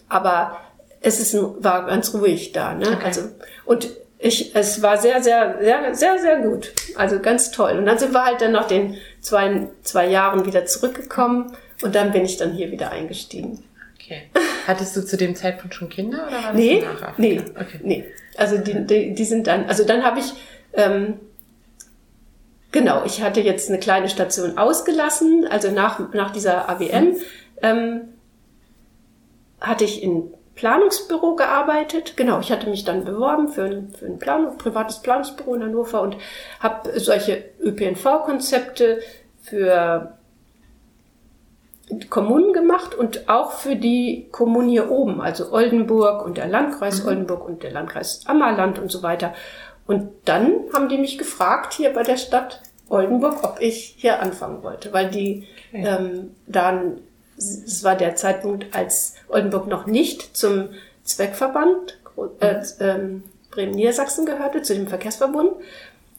[0.09, 0.57] Aber
[1.01, 2.75] es ist, war ganz ruhig da.
[2.75, 2.89] Ne?
[2.89, 3.05] Okay.
[3.05, 3.23] Also,
[3.65, 6.73] und ich, es war sehr, sehr, sehr, sehr, sehr gut.
[6.97, 7.79] Also ganz toll.
[7.79, 12.11] Und dann sind wir halt dann nach den zwei, zwei Jahren wieder zurückgekommen und dann
[12.11, 13.63] bin ich dann hier wieder eingestiegen.
[13.95, 14.23] Okay.
[14.67, 17.15] Hattest du zu dem Zeitpunkt schon Kinder oder war das nee, nach Afrika?
[17.19, 17.81] Nee, okay.
[17.83, 18.05] nee.
[18.37, 20.33] Also die, die, die sind dann, also dann habe ich,
[20.73, 21.15] ähm,
[22.73, 27.17] genau, ich hatte jetzt eine kleine Station ausgelassen, also nach, nach dieser AWM mhm.
[27.63, 28.01] ähm,
[29.61, 32.17] hatte ich in Planungsbüro gearbeitet.
[32.17, 36.03] Genau, ich hatte mich dann beworben für ein, für ein Plan, privates Planungsbüro in Hannover
[36.03, 36.17] und
[36.59, 38.99] habe solche ÖPNV-Konzepte
[39.41, 40.19] für
[42.11, 47.09] Kommunen gemacht und auch für die Kommunen hier oben, also Oldenburg und der Landkreis mhm.
[47.09, 49.35] Oldenburg und der Landkreis Ammerland und so weiter.
[49.87, 54.65] Und dann haben die mich gefragt hier bei der Stadt Oldenburg, ob ich hier anfangen
[54.65, 55.87] wollte, weil die okay.
[55.87, 57.01] ähm, dann,
[57.39, 60.71] es war der Zeitpunkt, als Oldenburg noch nicht zum
[61.05, 61.99] Zweckverband
[62.41, 65.53] äh, ähm, Bremen-Niedersachsen gehörte, zu dem Verkehrsverbund.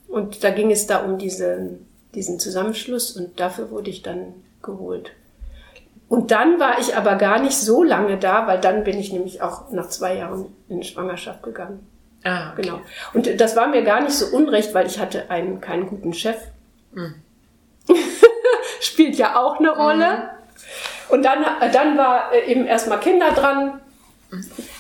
[0.08, 1.78] Und da ging es da um diese,
[2.16, 5.12] diesen Zusammenschluss und dafür wurde ich dann geholt.
[6.08, 9.44] Und dann war ich aber gar nicht so lange da, weil dann bin ich nämlich
[9.44, 11.88] auch nach zwei Jahren in Schwangerschaft gegangen.
[12.24, 12.64] Ah, okay.
[12.64, 12.82] genau.
[13.14, 16.38] Und das war mir gar nicht so unrecht, weil ich hatte einen keinen guten Chef.
[16.94, 17.16] Mhm.
[18.82, 20.08] Spielt ja auch eine Rolle.
[20.08, 20.39] Mhm.
[21.10, 21.44] Und dann,
[21.74, 23.80] dann war äh, eben erstmal Kinder dran.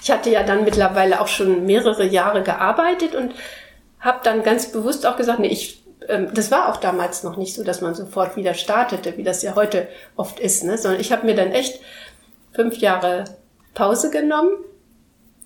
[0.01, 3.33] Ich hatte ja dann mittlerweile auch schon mehrere Jahre gearbeitet und
[3.99, 7.55] habe dann ganz bewusst auch gesagt, nee, ich, ähm, das war auch damals noch nicht
[7.55, 10.77] so, dass man sofort wieder startete, wie das ja heute oft ist, ne?
[10.77, 11.81] sondern ich habe mir dann echt
[12.53, 13.25] fünf Jahre
[13.73, 14.51] Pause genommen.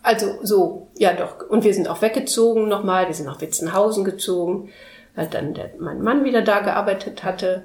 [0.01, 1.49] Also so, ja doch.
[1.49, 4.69] Und wir sind auch weggezogen nochmal, wir sind nach Witzenhausen gezogen,
[5.15, 7.63] weil dann der, mein Mann wieder da gearbeitet hatte.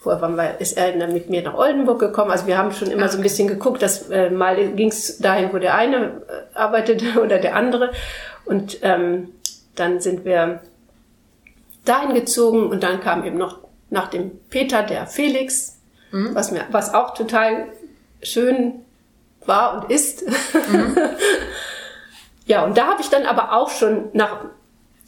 [0.00, 2.30] Vorher waren wir, ist er dann mit mir nach Oldenburg gekommen.
[2.30, 5.52] Also wir haben schon immer so ein bisschen geguckt, dass äh, mal ging es dahin,
[5.52, 7.92] wo der eine äh, arbeitete oder der andere.
[8.46, 9.28] Und ähm,
[9.74, 10.60] dann sind wir
[11.84, 13.58] dahin gezogen und dann kam eben noch
[13.90, 15.78] nach dem Peter der Felix,
[16.12, 16.34] mhm.
[16.34, 17.66] was mir, was auch total
[18.22, 18.84] schön
[19.44, 20.26] war und ist.
[20.26, 20.96] Mhm.
[22.46, 24.46] ja, und da habe ich dann aber auch schon nach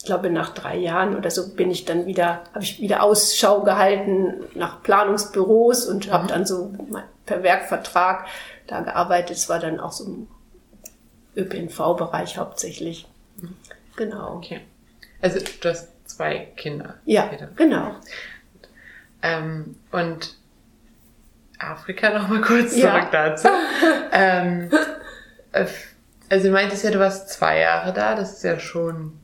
[0.03, 3.63] ich glaube, nach drei Jahren oder so bin ich dann wieder, habe ich wieder Ausschau
[3.63, 6.29] gehalten nach Planungsbüros und habe mhm.
[6.29, 6.75] dann so
[7.25, 8.27] per Werkvertrag
[8.67, 9.37] da gearbeitet.
[9.37, 10.29] Es war dann auch so im
[11.37, 13.07] ÖPNV-Bereich hauptsächlich.
[13.37, 13.55] Mhm.
[13.95, 14.35] Genau.
[14.39, 14.63] Okay.
[15.21, 16.97] Also du hast zwei Kinder.
[17.05, 17.51] Ja, Peter.
[17.55, 17.95] genau.
[19.23, 20.35] Ähm, und
[21.61, 23.09] Afrika noch mal kurz zurück ja.
[23.13, 23.47] dazu.
[24.11, 24.69] ähm,
[25.53, 25.67] äh,
[26.29, 28.17] also du meintest ja, du warst zwei Jahre da.
[28.17, 29.22] Das ist ja schon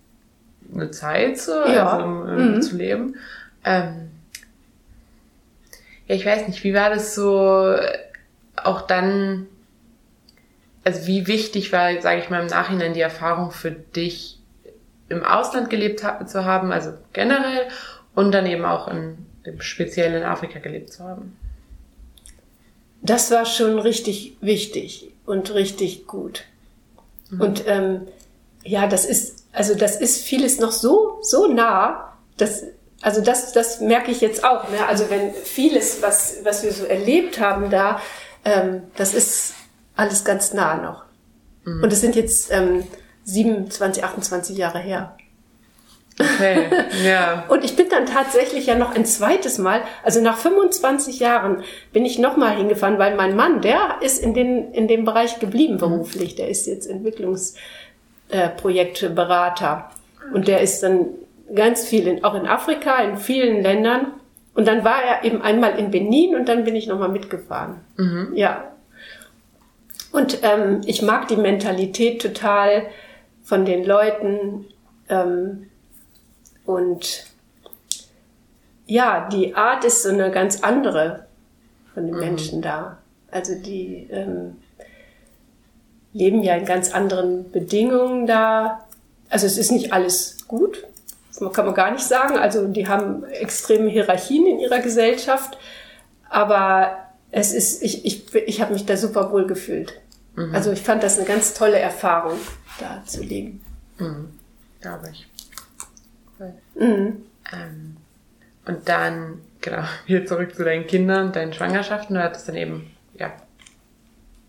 [0.72, 1.88] eine Zeit so, ja.
[1.88, 2.62] also, um, mhm.
[2.62, 3.16] zu leben.
[3.64, 4.11] Ähm,
[6.07, 7.74] ja, ich weiß nicht, wie war das so
[8.57, 9.46] auch dann,
[10.85, 14.38] also wie wichtig war, sage ich mal, im Nachhinein die Erfahrung für dich,
[15.09, 17.68] im Ausland gelebt zu haben, also generell,
[18.14, 19.18] und dann eben auch in,
[19.59, 21.37] speziell in Afrika gelebt zu haben?
[23.00, 26.44] Das war schon richtig wichtig und richtig gut.
[27.31, 27.40] Mhm.
[27.40, 28.00] Und ähm,
[28.64, 32.65] ja, das ist also das ist vieles noch so, so nah, dass,
[33.01, 34.69] also das, das merke ich jetzt auch.
[34.71, 34.87] Ne?
[34.87, 38.01] Also wenn vieles, was, was wir so erlebt haben da,
[38.45, 39.55] ähm, das ist
[39.97, 41.05] alles ganz nah noch.
[41.65, 41.83] Mhm.
[41.83, 42.85] Und es sind jetzt ähm,
[43.25, 45.17] 27, 28 Jahre her.
[46.21, 46.67] Okay,
[47.05, 47.45] ja.
[47.49, 52.05] und ich bin dann tatsächlich ja noch ein zweites Mal, also nach 25 Jahren bin
[52.05, 56.35] ich nochmal hingefahren, weil mein Mann, der ist in, den, in dem Bereich geblieben beruflich,
[56.35, 57.55] der ist jetzt Entwicklungs-
[58.29, 59.91] äh, Projektberater.
[60.33, 61.07] Und der ist dann
[61.55, 64.12] ganz viel, in, auch in Afrika, in vielen Ländern.
[64.55, 67.77] Und dann war er eben einmal in Benin und dann bin ich nochmal mitgefahren.
[67.97, 68.33] Mhm.
[68.35, 68.73] Ja.
[70.12, 72.87] Und ähm, ich mag die Mentalität total
[73.43, 74.67] von den Leuten.
[75.09, 75.71] Ähm,
[76.67, 77.25] und
[78.87, 81.27] ja, die Art ist so eine ganz andere
[81.95, 82.21] von den mhm.
[82.21, 82.99] Menschen da.
[83.31, 84.57] Also die, ähm,
[86.18, 88.85] leben ja in ganz anderen Bedingungen da.
[89.31, 90.85] Also es ist nicht alles gut,
[91.28, 92.37] das kann man gar nicht sagen.
[92.37, 95.59] Also die haben extreme Hierarchien in ihrer Gesellschaft,
[96.28, 96.96] aber
[97.31, 100.00] es ist, ich, ich, ich habe mich da super wohl gefühlt.
[100.35, 100.54] Mhm.
[100.54, 102.38] Also ich fand das eine ganz tolle Erfahrung,
[102.81, 103.62] da zu leben.
[103.98, 104.31] Mhm.
[104.81, 105.26] Glaube ich.
[106.38, 106.54] Cool.
[106.74, 107.26] Mhm.
[107.52, 107.96] Ähm,
[108.66, 112.14] und dann, genau, wieder zurück zu deinen Kindern, deinen Schwangerschaften.
[112.14, 113.33] Du hattest dann eben, ja,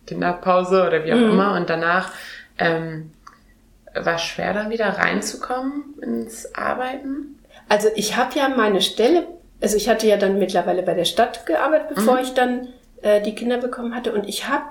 [0.10, 1.32] Kinderpause oder wie auch mhm.
[1.32, 1.56] immer.
[1.56, 2.12] Und danach
[2.58, 3.12] ähm,
[3.94, 7.40] war es schwer, dann wieder reinzukommen ins Arbeiten.
[7.68, 9.28] Also ich habe ja meine Stelle,
[9.62, 12.24] also ich hatte ja dann mittlerweile bei der Stadt gearbeitet, bevor mhm.
[12.24, 12.68] ich dann
[13.02, 14.12] äh, die Kinder bekommen hatte.
[14.14, 14.66] Und ich habe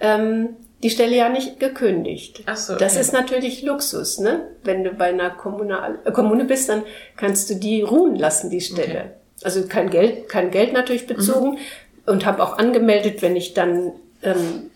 [0.00, 0.50] ähm,
[0.82, 2.42] die Stelle ja nicht gekündigt.
[2.46, 2.82] Ach so, okay.
[2.82, 4.40] Das ist natürlich Luxus, ne?
[4.64, 6.82] Wenn du bei einer Kommunal äh, Kommune bist, dann
[7.16, 8.82] kannst du die ruhen lassen, die Stelle.
[8.82, 9.10] Okay.
[9.42, 11.58] Also kein Geld, kein Geld natürlich bezogen mhm.
[12.06, 14.69] und habe auch angemeldet, wenn ich dann ähm,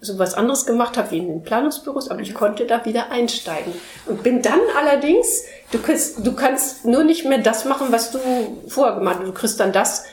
[0.00, 3.72] so was anderes gemacht habe wie in den Planungsbüros, aber ich konnte da wieder einsteigen.
[4.06, 8.18] Und bin dann allerdings, du kannst, du kannst nur nicht mehr das machen, was du
[8.68, 9.26] vorher gemacht hast.
[9.26, 10.04] Du kriegst dann das,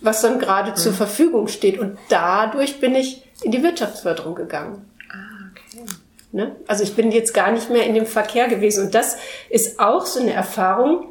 [0.00, 0.76] was dann gerade mhm.
[0.76, 1.78] zur Verfügung steht.
[1.78, 4.90] Und dadurch bin ich in die Wirtschaftsförderung gegangen.
[5.10, 5.84] Ah, okay.
[6.32, 6.56] Ne?
[6.66, 8.86] Also ich bin jetzt gar nicht mehr in dem Verkehr gewesen.
[8.86, 9.16] Und das
[9.48, 11.06] ist auch so eine Erfahrung,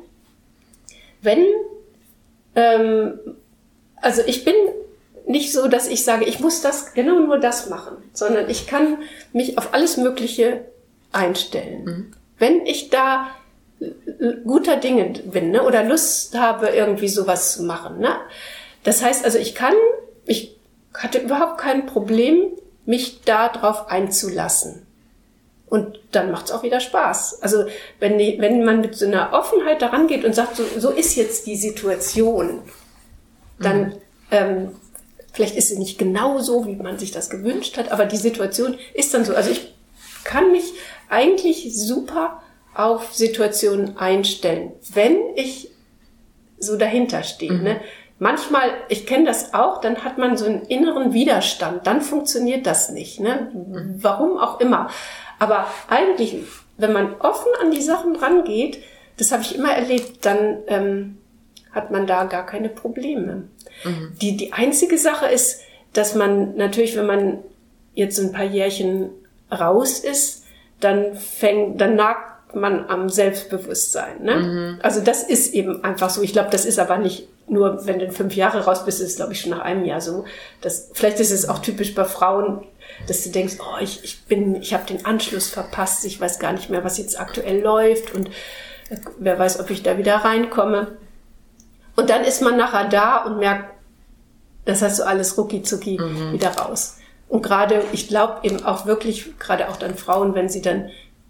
[1.24, 1.44] wenn,
[2.56, 3.20] ähm,
[3.96, 4.54] also ich bin
[5.28, 9.00] nicht so, dass ich sage, ich muss das genau nur das machen, sondern ich kann
[9.34, 10.66] mich auf alles Mögliche
[11.12, 11.84] einstellen.
[11.84, 12.14] Mhm.
[12.40, 13.28] wenn ich da
[14.46, 18.00] guter Dinge bin ne, oder Lust habe, irgendwie sowas zu machen.
[18.00, 18.16] Ne?
[18.84, 19.74] Das heißt also, ich kann,
[20.26, 20.56] ich
[20.94, 22.48] hatte überhaupt kein Problem,
[22.86, 24.88] mich da drauf einzulassen.
[25.70, 27.42] Und dann macht's auch wieder Spaß.
[27.42, 27.66] Also
[28.00, 31.16] wenn, die, wenn man mit so einer Offenheit daran geht und sagt, so, so ist
[31.16, 32.62] jetzt die Situation,
[33.60, 33.94] dann mhm.
[34.32, 34.70] ähm,
[35.38, 38.76] vielleicht ist sie nicht genau so, wie man sich das gewünscht hat, aber die Situation
[38.96, 39.36] ist dann so.
[39.36, 39.72] Also ich
[40.24, 40.74] kann mich
[41.10, 42.42] eigentlich super
[42.74, 45.70] auf Situationen einstellen, wenn ich
[46.58, 47.54] so dahinter stehe.
[47.54, 47.64] Mhm.
[47.64, 47.82] Ne?
[48.18, 52.90] Manchmal, ich kenne das auch, dann hat man so einen inneren Widerstand, dann funktioniert das
[52.90, 53.20] nicht.
[53.20, 53.52] Ne?
[53.54, 54.00] Mhm.
[54.00, 54.90] Warum auch immer.
[55.38, 56.38] Aber eigentlich,
[56.78, 58.80] wenn man offen an die Sachen rangeht,
[59.18, 61.17] das habe ich immer erlebt, dann ähm,
[61.78, 63.44] hat man da gar keine Probleme.
[63.86, 64.18] Mhm.
[64.22, 65.62] Die, die einzige Sache ist,
[65.94, 67.40] dass man natürlich, wenn man
[67.94, 69.10] jetzt ein paar Jährchen
[69.52, 70.44] raus ist,
[70.80, 74.24] dann fängt, dann nagt man am Selbstbewusstsein.
[74.24, 74.36] Ne?
[74.36, 74.80] Mhm.
[74.82, 76.22] Also das ist eben einfach so.
[76.22, 79.34] Ich glaube, das ist aber nicht nur, wenn du fünf Jahre raus bist, ist glaube
[79.34, 80.26] ich schon nach einem Jahr so.
[80.62, 82.64] Das, vielleicht ist es auch typisch bei Frauen,
[83.08, 86.52] dass du denkst, oh, ich, ich bin, ich habe den Anschluss verpasst, ich weiß gar
[86.52, 88.28] nicht mehr, was jetzt aktuell läuft und
[88.90, 90.98] äh, wer weiß, ob ich da wieder reinkomme.
[91.98, 93.74] Und dann ist man nachher da und merkt,
[94.66, 96.32] das hast du alles rucki zucki mhm.
[96.32, 96.98] wieder raus.
[97.28, 100.90] Und gerade, ich glaube eben auch wirklich, gerade auch dann Frauen, wenn sie dann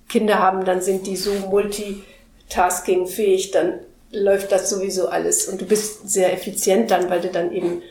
[0.10, 3.80] Kinder haben, dann sind die so multitasking-fähig, dann
[4.12, 5.48] läuft das sowieso alles.
[5.48, 7.82] Und du bist sehr effizient dann, weil du dann eben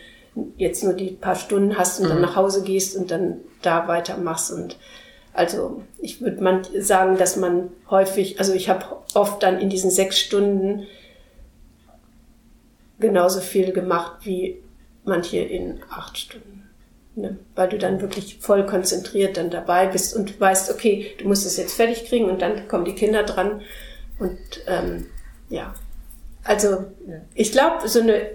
[0.57, 2.11] jetzt nur die paar Stunden hast und mhm.
[2.11, 4.53] dann nach Hause gehst und dann da weitermachst.
[4.53, 4.77] Und
[5.33, 8.85] also ich würde man sagen, dass man häufig, also ich habe
[9.15, 10.87] oft dann in diesen sechs Stunden
[12.99, 14.63] genauso viel gemacht wie
[15.05, 16.69] manche in acht Stunden.
[17.15, 17.39] Ne?
[17.55, 21.57] Weil du dann wirklich voll konzentriert dann dabei bist und weißt, okay, du musst es
[21.57, 23.63] jetzt fertig kriegen und dann kommen die Kinder dran.
[24.19, 25.07] Und ähm,
[25.49, 25.75] ja,
[26.45, 26.87] also
[27.35, 28.31] ich glaube, so eine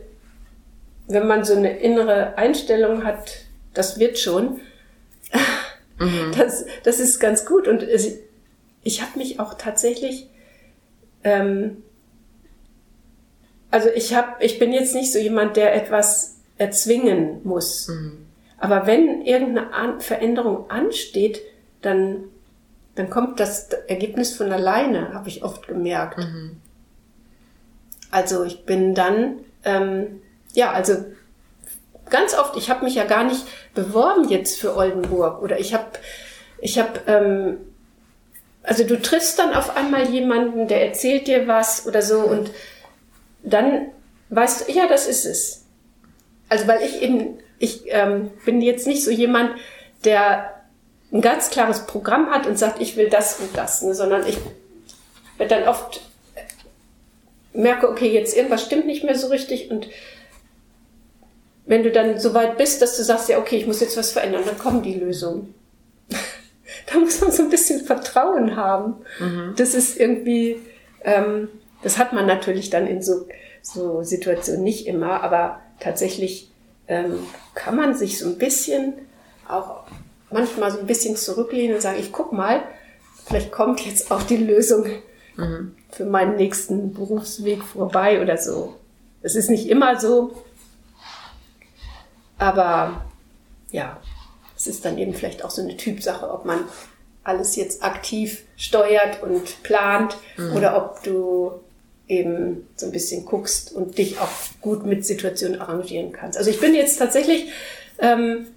[1.12, 4.62] wenn man so eine innere Einstellung hat, das wird schon,
[6.00, 6.32] mhm.
[6.38, 7.68] das, das ist ganz gut.
[7.68, 7.84] Und
[8.84, 10.30] ich habe mich auch tatsächlich,
[11.24, 11.84] ähm,
[13.72, 17.88] also ich habe, ich bin jetzt nicht so jemand, der etwas erzwingen muss.
[17.88, 18.28] Mhm.
[18.58, 21.42] Aber wenn irgendeine Veränderung ansteht,
[21.82, 22.26] dann,
[22.94, 26.20] dann kommt das Ergebnis von alleine, habe ich oft gemerkt.
[26.20, 26.58] Mhm.
[28.12, 30.22] Also ich bin dann ähm,
[30.54, 30.94] ja, also
[32.10, 35.88] ganz oft, ich habe mich ja gar nicht beworben jetzt für Oldenburg oder ich habe,
[36.60, 37.58] ich habe, ähm,
[38.64, 42.52] also du triffst dann auf einmal jemanden, der erzählt dir was oder so und
[43.44, 43.88] dann
[44.30, 45.66] weißt du, ja, das ist es.
[46.50, 49.52] Also weil ich eben, ich ähm, bin jetzt nicht so jemand,
[50.04, 50.54] der
[51.12, 54.38] ein ganz klares Programm hat und sagt, ich will das und das, ne, sondern ich
[55.38, 56.02] werde dann oft
[57.54, 59.88] merke, okay, jetzt irgendwas stimmt nicht mehr so richtig und
[61.66, 64.12] wenn du dann so weit bist, dass du sagst, ja, okay, ich muss jetzt was
[64.12, 65.54] verändern, dann kommen die Lösungen.
[66.92, 68.96] da muss man so ein bisschen Vertrauen haben.
[69.20, 69.54] Mhm.
[69.56, 70.60] Das ist irgendwie,
[71.04, 71.50] ähm,
[71.84, 73.28] das hat man natürlich dann in so,
[73.62, 76.52] so Situationen nicht immer, aber tatsächlich
[76.88, 77.20] ähm,
[77.56, 78.94] kann man sich so ein bisschen
[79.48, 79.84] auch
[80.30, 82.64] manchmal so ein bisschen zurücklehnen und sagen, ich guck mal,
[83.26, 84.86] vielleicht kommt jetzt auch die Lösung
[85.36, 85.76] mhm.
[85.90, 88.76] für meinen nächsten Berufsweg vorbei oder so.
[89.22, 90.44] Es ist nicht immer so,
[92.38, 93.06] aber
[93.72, 94.00] ja,
[94.56, 96.60] es ist dann eben vielleicht auch so eine Typsache, ob man
[97.24, 100.56] alles jetzt aktiv steuert und plant mhm.
[100.56, 101.60] oder ob du
[102.12, 106.38] eben so ein bisschen guckst und dich auch gut mit Situationen arrangieren kannst.
[106.38, 107.50] Also ich bin jetzt tatsächlich,
[108.00, 108.48] ähm,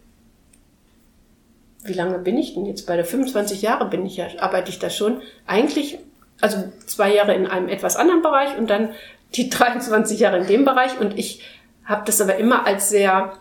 [1.84, 4.80] wie lange bin ich denn jetzt bei der 25 Jahre bin ich ja, arbeite ich
[4.80, 5.22] da schon.
[5.46, 5.98] Eigentlich,
[6.40, 8.90] also zwei Jahre in einem etwas anderen Bereich und dann
[9.34, 11.42] die 23 Jahre in dem Bereich und ich
[11.84, 13.34] habe das aber immer als sehr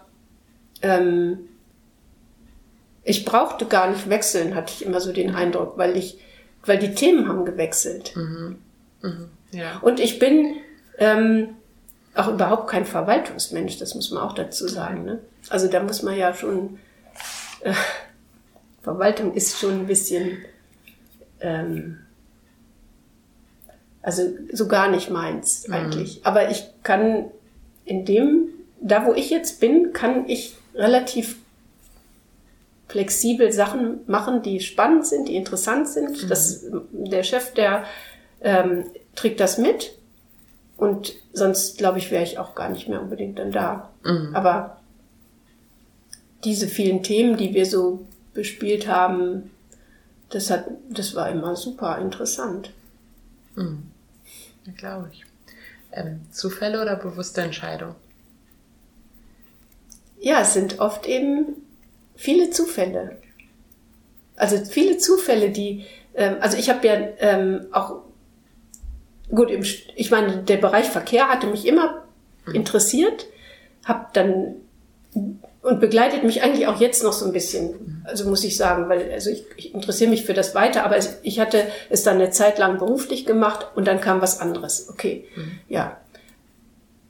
[0.83, 1.49] ähm,
[3.03, 6.19] ich brauchte gar nicht wechseln, hatte ich immer so den Eindruck, weil ich,
[6.65, 8.15] weil die Themen haben gewechselt.
[8.15, 8.57] Mhm.
[9.01, 9.29] Mhm.
[9.53, 9.79] Ja.
[9.79, 10.57] Und ich bin
[10.97, 11.49] ähm,
[12.15, 15.05] auch überhaupt kein Verwaltungsmensch, das muss man auch dazu sagen.
[15.05, 15.19] Ne?
[15.49, 16.79] Also da muss man ja schon,
[17.61, 17.73] äh,
[18.81, 20.39] Verwaltung ist schon ein bisschen,
[21.39, 21.99] ähm,
[24.01, 25.73] also so gar nicht meins mhm.
[25.73, 26.25] eigentlich.
[26.25, 27.25] Aber ich kann
[27.85, 28.49] in dem,
[28.81, 31.37] da wo ich jetzt bin, kann ich relativ
[32.87, 36.23] flexibel Sachen machen, die spannend sind, die interessant sind.
[36.23, 36.27] Mhm.
[36.27, 37.85] Das, der Chef, der
[38.41, 38.85] ähm,
[39.15, 39.93] trägt das mit.
[40.77, 43.89] Und sonst, glaube ich, wäre ich auch gar nicht mehr unbedingt dann da.
[44.03, 44.35] Mhm.
[44.35, 44.77] Aber
[46.43, 49.51] diese vielen Themen, die wir so bespielt haben,
[50.29, 52.71] das hat, das war immer super interessant.
[53.55, 53.83] Mhm.
[54.77, 55.25] Glaube ich.
[55.91, 57.95] Ähm, Zufälle oder bewusste Entscheidung?
[60.19, 61.57] Ja, es sind oft eben
[62.15, 63.17] viele Zufälle.
[64.35, 68.02] Also viele Zufälle, die, ähm, also ich habe ja ähm, auch,
[69.33, 72.03] gut, im, ich meine, der Bereich Verkehr hatte mich immer
[72.45, 72.55] mhm.
[72.55, 73.27] interessiert,
[73.85, 74.55] habe dann
[75.63, 78.03] und begleitet mich eigentlich auch jetzt noch so ein bisschen.
[78.03, 81.39] Also muss ich sagen, weil also ich, ich interessiere mich für das weiter, aber ich
[81.39, 84.89] hatte es dann eine Zeit lang beruflich gemacht und dann kam was anderes.
[84.89, 85.59] Okay, mhm.
[85.69, 85.97] ja.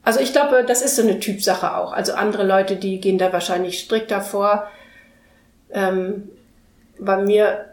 [0.04, 1.94] Also ich glaube, das ist so eine Typsache auch.
[1.94, 4.70] Also andere Leute, die gehen da wahrscheinlich strikter vor.
[5.72, 6.30] Ähm,
[7.00, 7.73] bei mir,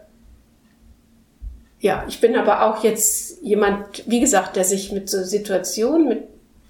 [1.81, 6.23] ja, ich bin aber auch jetzt jemand, wie gesagt, der sich mit so Situationen, mit,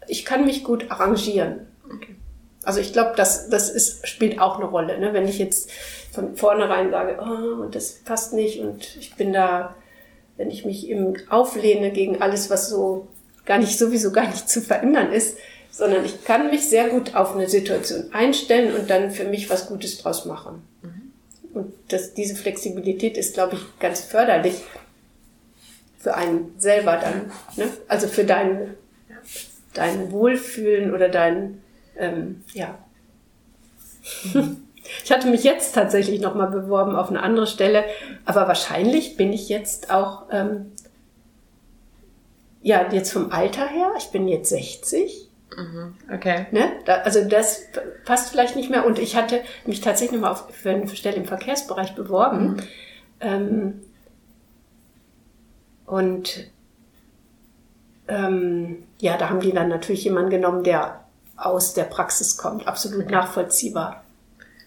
[0.07, 1.67] ich kann mich gut arrangieren.
[1.85, 2.15] Okay.
[2.63, 4.97] Also ich glaube, das, das ist, spielt auch eine Rolle.
[4.99, 5.13] Ne?
[5.13, 5.69] Wenn ich jetzt
[6.13, 9.75] von vornherein sage, oh, das passt nicht und ich bin da,
[10.37, 13.07] wenn ich mich eben auflehne gegen alles, was so
[13.45, 15.37] gar nicht, sowieso gar nicht zu verändern ist,
[15.71, 19.67] sondern ich kann mich sehr gut auf eine Situation einstellen und dann für mich was
[19.67, 20.61] Gutes draus machen.
[20.81, 21.11] Mhm.
[21.53, 24.55] Und das, diese Flexibilität ist, glaube ich, ganz förderlich
[26.01, 27.31] für einen selber dann.
[27.55, 27.71] Ne?
[27.87, 28.75] Also für dein,
[29.73, 31.61] dein Wohlfühlen oder dein,
[31.97, 32.77] ähm, ja.
[35.05, 37.85] Ich hatte mich jetzt tatsächlich nochmal beworben auf eine andere Stelle,
[38.25, 40.71] aber wahrscheinlich bin ich jetzt auch, ähm,
[42.61, 45.29] ja, jetzt vom Alter her, ich bin jetzt 60.
[45.55, 46.47] Mhm, okay.
[46.51, 46.71] Ne?
[46.85, 47.63] Da, also das
[48.05, 48.85] passt vielleicht nicht mehr.
[48.85, 52.47] Und ich hatte mich tatsächlich nochmal auf, für eine Stelle im Verkehrsbereich beworben.
[52.47, 52.57] Mhm.
[53.21, 53.81] Ähm,
[55.91, 56.47] und
[58.07, 61.03] ähm, ja, da haben die dann natürlich jemanden genommen, der
[61.35, 62.65] aus der Praxis kommt.
[62.65, 63.11] Absolut okay.
[63.11, 64.01] nachvollziehbar.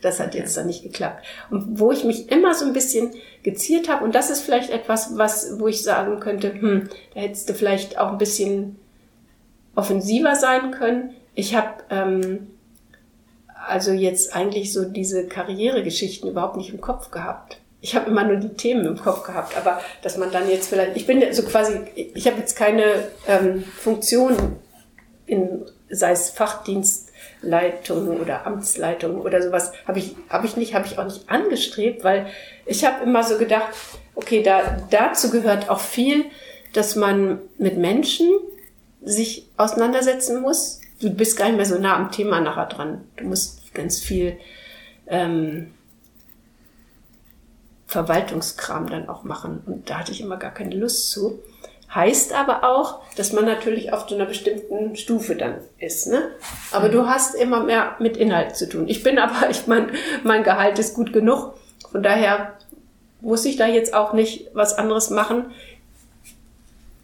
[0.02, 1.24] Das hat jetzt dann nicht geklappt.
[1.48, 5.16] Und wo ich mich immer so ein bisschen geziert habe, und das ist vielleicht etwas,
[5.16, 8.76] was, wo ich sagen könnte, hm, da hättest du vielleicht auch ein bisschen
[9.74, 11.14] offensiver sein können.
[11.34, 12.48] Ich habe ähm,
[13.66, 17.56] also jetzt eigentlich so diese Karrieregeschichten überhaupt nicht im Kopf gehabt.
[17.84, 20.96] Ich habe immer nur die Themen im Kopf gehabt, aber dass man dann jetzt vielleicht,
[20.96, 24.56] ich bin so quasi, ich habe jetzt keine ähm, Funktion
[25.26, 30.98] in, sei es Fachdienstleitung oder Amtsleitung oder sowas, habe ich, habe ich nicht, habe ich
[30.98, 32.24] auch nicht angestrebt, weil
[32.64, 33.74] ich habe immer so gedacht,
[34.14, 36.24] okay, da, dazu gehört auch viel,
[36.72, 38.30] dass man mit Menschen
[39.02, 40.80] sich auseinandersetzen muss.
[41.02, 43.04] Du bist gar nicht mehr so nah am Thema nachher dran.
[43.16, 44.38] Du musst ganz viel
[45.06, 45.74] ähm,
[47.94, 49.62] Verwaltungskram dann auch machen.
[49.66, 51.38] Und da hatte ich immer gar keine Lust zu.
[51.94, 56.08] Heißt aber auch, dass man natürlich auf so einer bestimmten Stufe dann ist.
[56.08, 56.28] Ne?
[56.72, 58.88] Aber du hast immer mehr mit Inhalt zu tun.
[58.88, 59.90] Ich bin aber, ich mein,
[60.24, 61.54] mein Gehalt ist gut genug.
[61.92, 62.54] Von daher
[63.20, 65.52] muss ich da jetzt auch nicht was anderes machen.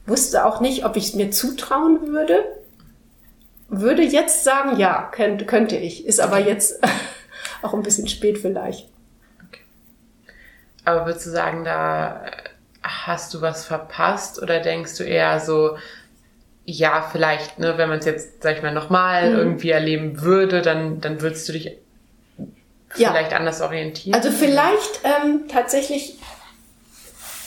[0.07, 2.45] Wusste auch nicht, ob ich es mir zutrauen würde.
[3.69, 6.05] Würde jetzt sagen, ja, könnte, könnte ich.
[6.05, 6.81] Ist aber jetzt
[7.63, 8.89] auch ein bisschen spät vielleicht.
[10.85, 12.27] Aber würdest du sagen, da
[12.83, 15.77] hast du was verpasst oder denkst du eher so,
[16.65, 19.39] ja, vielleicht, ne, wenn man es jetzt, sag ich mal, nochmal mhm.
[19.39, 21.77] irgendwie erleben würde, dann, dann würdest du dich
[22.89, 23.37] vielleicht ja.
[23.37, 24.15] anders orientieren?
[24.15, 26.19] Also vielleicht ähm, tatsächlich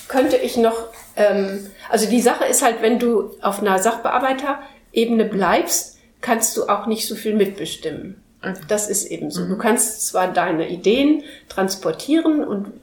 [0.07, 5.99] könnte ich noch, ähm, also die Sache ist halt, wenn du auf einer Sachbearbeiterebene bleibst,
[6.21, 8.21] kannst du auch nicht so viel mitbestimmen.
[8.67, 9.41] Das ist eben so.
[9.41, 9.49] Mhm.
[9.49, 12.73] Du kannst zwar deine Ideen transportieren und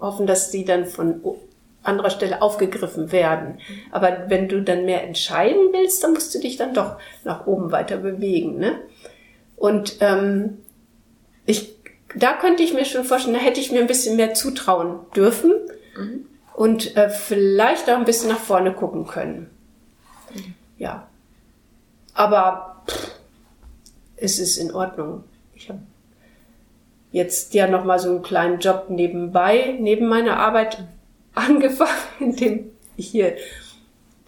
[0.00, 1.20] hoffen, dass sie dann von
[1.82, 3.58] anderer Stelle aufgegriffen werden.
[3.90, 7.72] Aber wenn du dann mehr entscheiden willst, dann musst du dich dann doch nach oben
[7.72, 8.58] weiter bewegen.
[8.58, 8.80] Ne?
[9.56, 10.58] Und ähm,
[11.46, 11.74] ich,
[12.14, 15.52] da könnte ich mir schon vorstellen, da hätte ich mir ein bisschen mehr zutrauen dürfen
[15.96, 16.26] mhm.
[16.54, 19.50] und äh, vielleicht auch ein bisschen nach vorne gucken können.
[20.34, 20.54] Mhm.
[20.78, 21.06] Ja.
[22.14, 23.10] Aber pff,
[24.16, 25.24] es ist in Ordnung.
[25.54, 25.80] Ich habe
[27.12, 30.84] jetzt ja noch mal so einen kleinen Job nebenbei, neben meiner Arbeit
[31.34, 33.36] angefangen, indem ich hier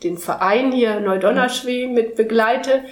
[0.03, 2.85] den Verein hier Neudonnerschwee mit begleite.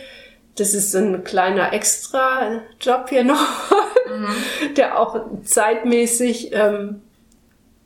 [0.56, 3.70] Das ist ein kleiner Extra-Job hier noch,
[4.08, 4.74] mhm.
[4.76, 7.02] der auch zeitmäßig ähm,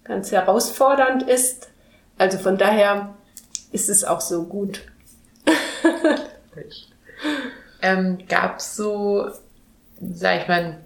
[0.03, 1.68] ganz herausfordernd ist.
[2.18, 3.14] Also von daher
[3.72, 4.83] ist es auch so gut.
[7.83, 9.31] ähm, Gab es so,
[10.01, 10.84] sag ich mal,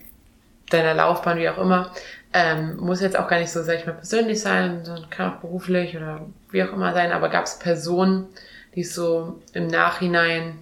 [0.70, 1.92] deiner Laufbahn, wie auch immer,
[2.32, 5.40] ähm, muss jetzt auch gar nicht so, sag ich mal, persönlich sein, sondern kann auch
[5.40, 8.26] beruflich oder wie auch immer sein, aber gab es Personen,
[8.74, 10.58] die so im Nachhinein,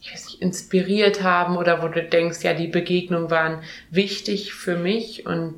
[0.00, 4.76] ich weiß nicht, inspiriert haben oder wo du denkst, ja, die Begegnungen waren wichtig für
[4.76, 5.54] mich und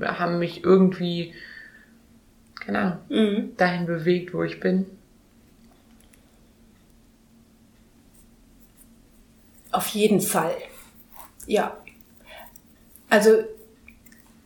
[0.00, 1.34] haben mich irgendwie,
[2.64, 3.56] genau, mhm.
[3.56, 4.86] dahin bewegt, wo ich bin.
[9.72, 10.54] Auf jeden Fall.
[11.46, 11.76] Ja.
[13.12, 13.44] Also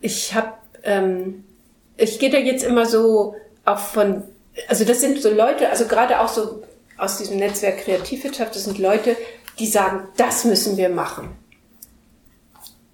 [0.01, 1.45] ich habe, ähm,
[1.95, 4.23] ich gehe da jetzt immer so auch von,
[4.67, 6.63] also das sind so Leute, also gerade auch so
[6.97, 9.15] aus diesem Netzwerk Kreativwirtschaft, das sind Leute,
[9.57, 11.29] die sagen, das müssen wir machen.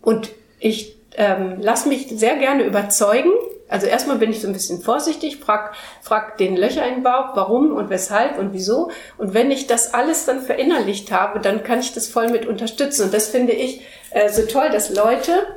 [0.04, 3.32] Und ich ähm, lasse mich sehr gerne überzeugen.
[3.68, 7.76] Also erstmal bin ich so ein bisschen vorsichtig, frag, frag den Löcher im Bauch, warum
[7.76, 8.92] und weshalb und wieso.
[9.18, 13.06] Und wenn ich das alles dann verinnerlicht habe, dann kann ich das voll mit unterstützen.
[13.06, 15.48] Und das finde ich äh, so toll, dass Leute,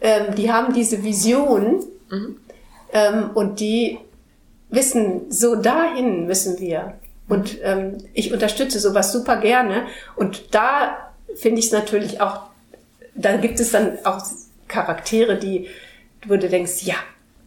[0.00, 2.36] ähm, die haben diese Vision mhm.
[2.92, 3.98] ähm, und die
[4.70, 6.94] wissen, so dahin müssen wir.
[7.28, 9.86] Und ähm, ich unterstütze sowas super gerne.
[10.14, 12.42] Und da finde ich es natürlich auch,
[13.14, 14.24] da gibt es dann auch
[14.68, 15.68] Charaktere, die,
[16.26, 16.96] wo du denkst, ja,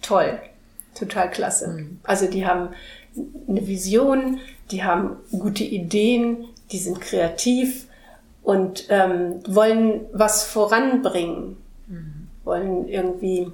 [0.01, 0.39] toll,
[0.95, 1.67] total klasse.
[1.69, 1.99] Mhm.
[2.03, 2.69] Also die haben
[3.47, 4.39] eine Vision,
[4.71, 7.87] die haben gute Ideen, die sind kreativ
[8.43, 12.18] und ähm, wollen was voranbringen, mhm.
[12.49, 13.51] Wollen irgendwie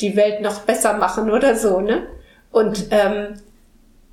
[0.00, 2.08] die Welt noch besser machen oder so, ne?
[2.50, 3.40] Und ähm,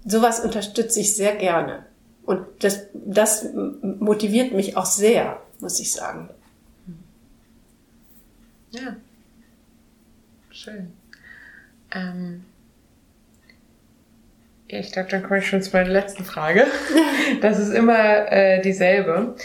[0.05, 1.85] sowas unterstütze ich sehr gerne.
[2.23, 3.47] Und das, das
[3.81, 6.29] motiviert mich auch sehr, muss ich sagen.
[8.69, 8.95] Ja.
[10.51, 10.93] Schön.
[11.91, 12.45] Ähm,
[14.67, 16.67] ich glaube, dann komme ich schon zu meiner letzten Frage.
[17.41, 19.35] Das ist immer äh, dieselbe.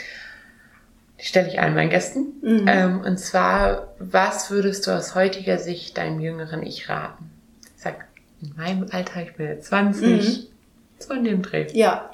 [1.20, 2.34] Die stelle ich allen meinen Gästen.
[2.42, 2.64] Mhm.
[2.66, 7.30] Ähm, und zwar, was würdest du aus heutiger Sicht deinem jüngeren Ich raten?
[7.76, 8.06] Sag,
[8.42, 10.46] in meinem Alter, ich bin jetzt 20, mhm.
[10.98, 11.66] so in dem Dreh.
[11.72, 12.10] Ja.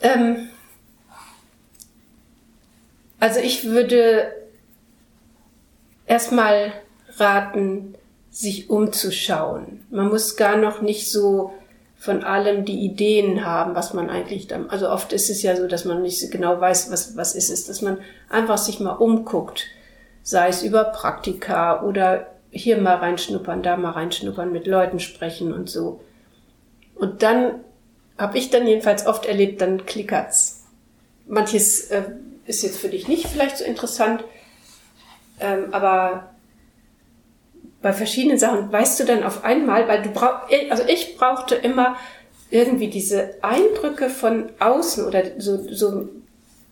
[0.00, 0.48] Ähm,
[3.20, 4.32] also ich würde
[6.06, 6.72] erstmal
[7.16, 7.94] raten,
[8.30, 9.84] sich umzuschauen.
[9.90, 11.54] Man muss gar noch nicht so
[11.98, 15.66] von allem die Ideen haben, was man eigentlich dann, also oft ist es ja so,
[15.66, 19.66] dass man nicht genau weiß, was, was ist es, dass man einfach sich mal umguckt,
[20.22, 25.70] sei es über Praktika oder hier mal reinschnuppern, da mal reinschnuppern, mit Leuten sprechen und
[25.70, 26.00] so.
[26.94, 27.60] Und dann
[28.18, 30.64] habe ich dann jedenfalls oft erlebt, dann klickert's.
[31.26, 32.02] Manches äh,
[32.46, 34.24] ist jetzt für dich nicht vielleicht so interessant,
[35.40, 36.30] ähm, aber
[37.86, 41.94] bei verschiedenen Sachen weißt du dann auf einmal, weil du brauchst, also ich brauchte immer
[42.50, 46.08] irgendwie diese Eindrücke von außen oder so, so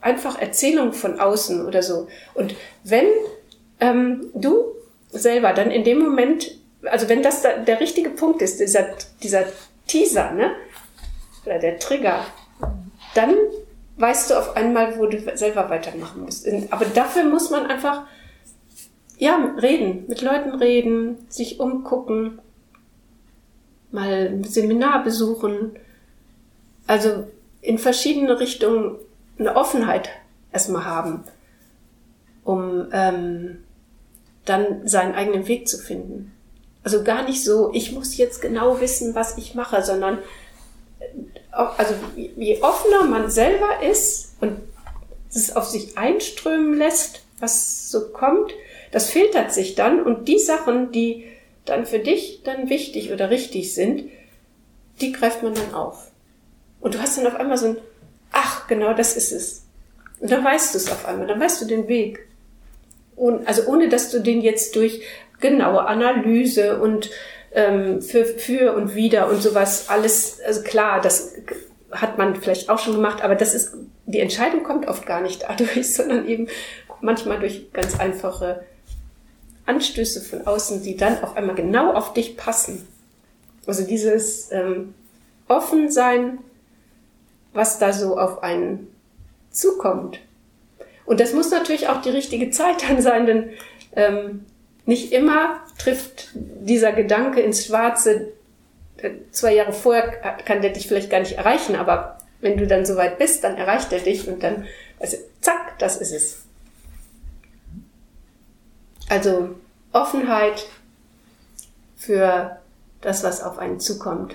[0.01, 2.09] einfach Erzählungen von außen oder so.
[2.35, 3.07] Und wenn
[3.79, 4.65] ähm, du
[5.11, 6.51] selber dann in dem Moment,
[6.83, 8.89] also wenn das da der richtige Punkt ist, dieser,
[9.23, 9.45] dieser
[9.87, 10.51] Teaser, ne?
[11.47, 12.25] Oder der Trigger,
[13.15, 13.37] dann
[13.99, 16.49] weißt du auf einmal, wo du selber weitermachen musst.
[16.71, 18.05] Aber dafür muss man einfach,
[19.19, 22.41] ja, reden, mit Leuten reden, sich umgucken,
[23.91, 25.79] mal ein Seminar besuchen.
[26.87, 27.27] Also
[27.61, 28.97] in verschiedene Richtungen
[29.39, 30.11] eine Offenheit
[30.53, 31.25] erstmal haben,
[32.45, 33.65] um ähm,
[34.45, 36.33] dann seinen eigenen Weg zu finden.
[36.83, 40.19] Also gar nicht so, ich muss jetzt genau wissen, was ich mache, sondern
[41.51, 44.59] also je offener man selber ist und
[45.33, 48.53] es auf sich einströmen lässt, was so kommt,
[48.95, 51.25] das filtert sich dann und die Sachen, die
[51.65, 54.05] dann für dich dann wichtig oder richtig sind,
[55.01, 56.13] die greift man dann auf.
[56.81, 57.77] Und du hast dann auf einmal so ein,
[58.31, 59.65] ach, genau das ist es.
[60.21, 62.29] Und dann weißt du es auf einmal, dann weißt du den Weg.
[63.17, 65.03] Und, also ohne, dass du den jetzt durch
[65.41, 67.11] genaue Analyse und
[67.51, 71.35] ähm, für, für und wieder und sowas alles, also klar, das
[71.91, 73.75] hat man vielleicht auch schon gemacht, aber das ist,
[74.07, 76.47] die Entscheidung kommt oft gar nicht dadurch, sondern eben
[77.01, 78.63] manchmal durch ganz einfache
[79.67, 82.87] Anstöße von außen, die dann auf einmal genau auf dich passen.
[83.67, 84.95] Also dieses ähm,
[85.49, 86.39] offen sein,
[87.53, 88.89] was da so auf einen
[89.51, 90.19] zukommt.
[91.07, 93.51] Und das muss natürlich auch die richtige Zeit dann sein, denn
[93.95, 94.45] ähm,
[94.87, 98.33] nicht immer trifft dieser Gedanke ins Schwarze.
[98.99, 100.03] Äh, zwei Jahre vorher
[100.45, 103.93] kann der dich vielleicht gar nicht erreichen, aber wenn du dann soweit bist, dann erreicht
[103.93, 104.67] er dich und dann,
[105.01, 106.45] also zack, das ist es.
[109.09, 109.55] Also
[109.93, 110.67] Offenheit
[111.97, 112.59] für
[113.01, 114.35] das, was auf einen zukommt.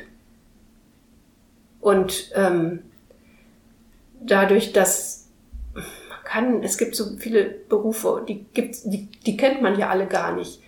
[1.82, 2.84] Und ähm,
[4.22, 5.20] dadurch, dass
[6.30, 10.36] kann, es gibt so viele Berufe, die gibt's, die, die kennt man ja alle gar
[10.36, 10.62] nicht.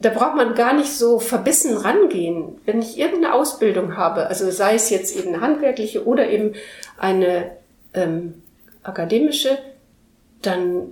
[0.00, 2.60] Da braucht man gar nicht so verbissen rangehen.
[2.64, 6.54] Wenn ich irgendeine Ausbildung habe, also sei es jetzt eben eine handwerkliche oder eben
[6.98, 7.52] eine
[7.94, 8.42] ähm,
[8.82, 9.56] akademische,
[10.42, 10.88] dann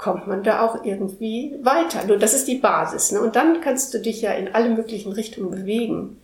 [0.00, 2.06] kommt man da auch irgendwie weiter.
[2.06, 3.12] Nur das ist die Basis.
[3.12, 3.20] Ne?
[3.20, 6.18] Und dann kannst du dich ja in alle möglichen Richtungen bewegen.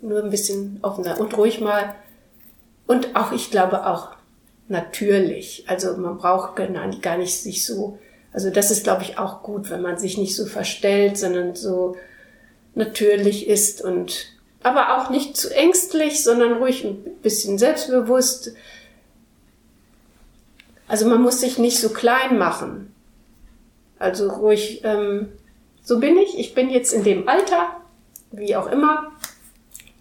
[0.00, 1.96] Nur ein bisschen offener und ruhig mal.
[2.86, 4.10] Und auch, ich glaube auch
[4.68, 5.64] natürlich.
[5.66, 7.98] Also man braucht gar nicht sich so,
[8.32, 11.96] also das ist, glaube ich, auch gut, wenn man sich nicht so verstellt, sondern so
[12.76, 14.28] natürlich ist und
[14.62, 18.52] aber auch nicht zu ängstlich, sondern ruhig ein bisschen selbstbewusst.
[20.94, 22.94] Also man muss sich nicht so klein machen.
[23.98, 25.26] Also ruhig, ähm,
[25.82, 26.38] so bin ich.
[26.38, 27.78] Ich bin jetzt in dem Alter,
[28.30, 29.10] wie auch immer.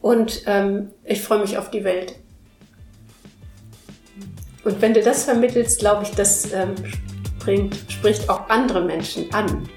[0.01, 2.13] Und ähm, ich freue mich auf die Welt.
[4.63, 6.75] Und wenn du das vermittelst, glaube ich, das ähm,
[7.39, 9.67] bringt, spricht auch andere Menschen an.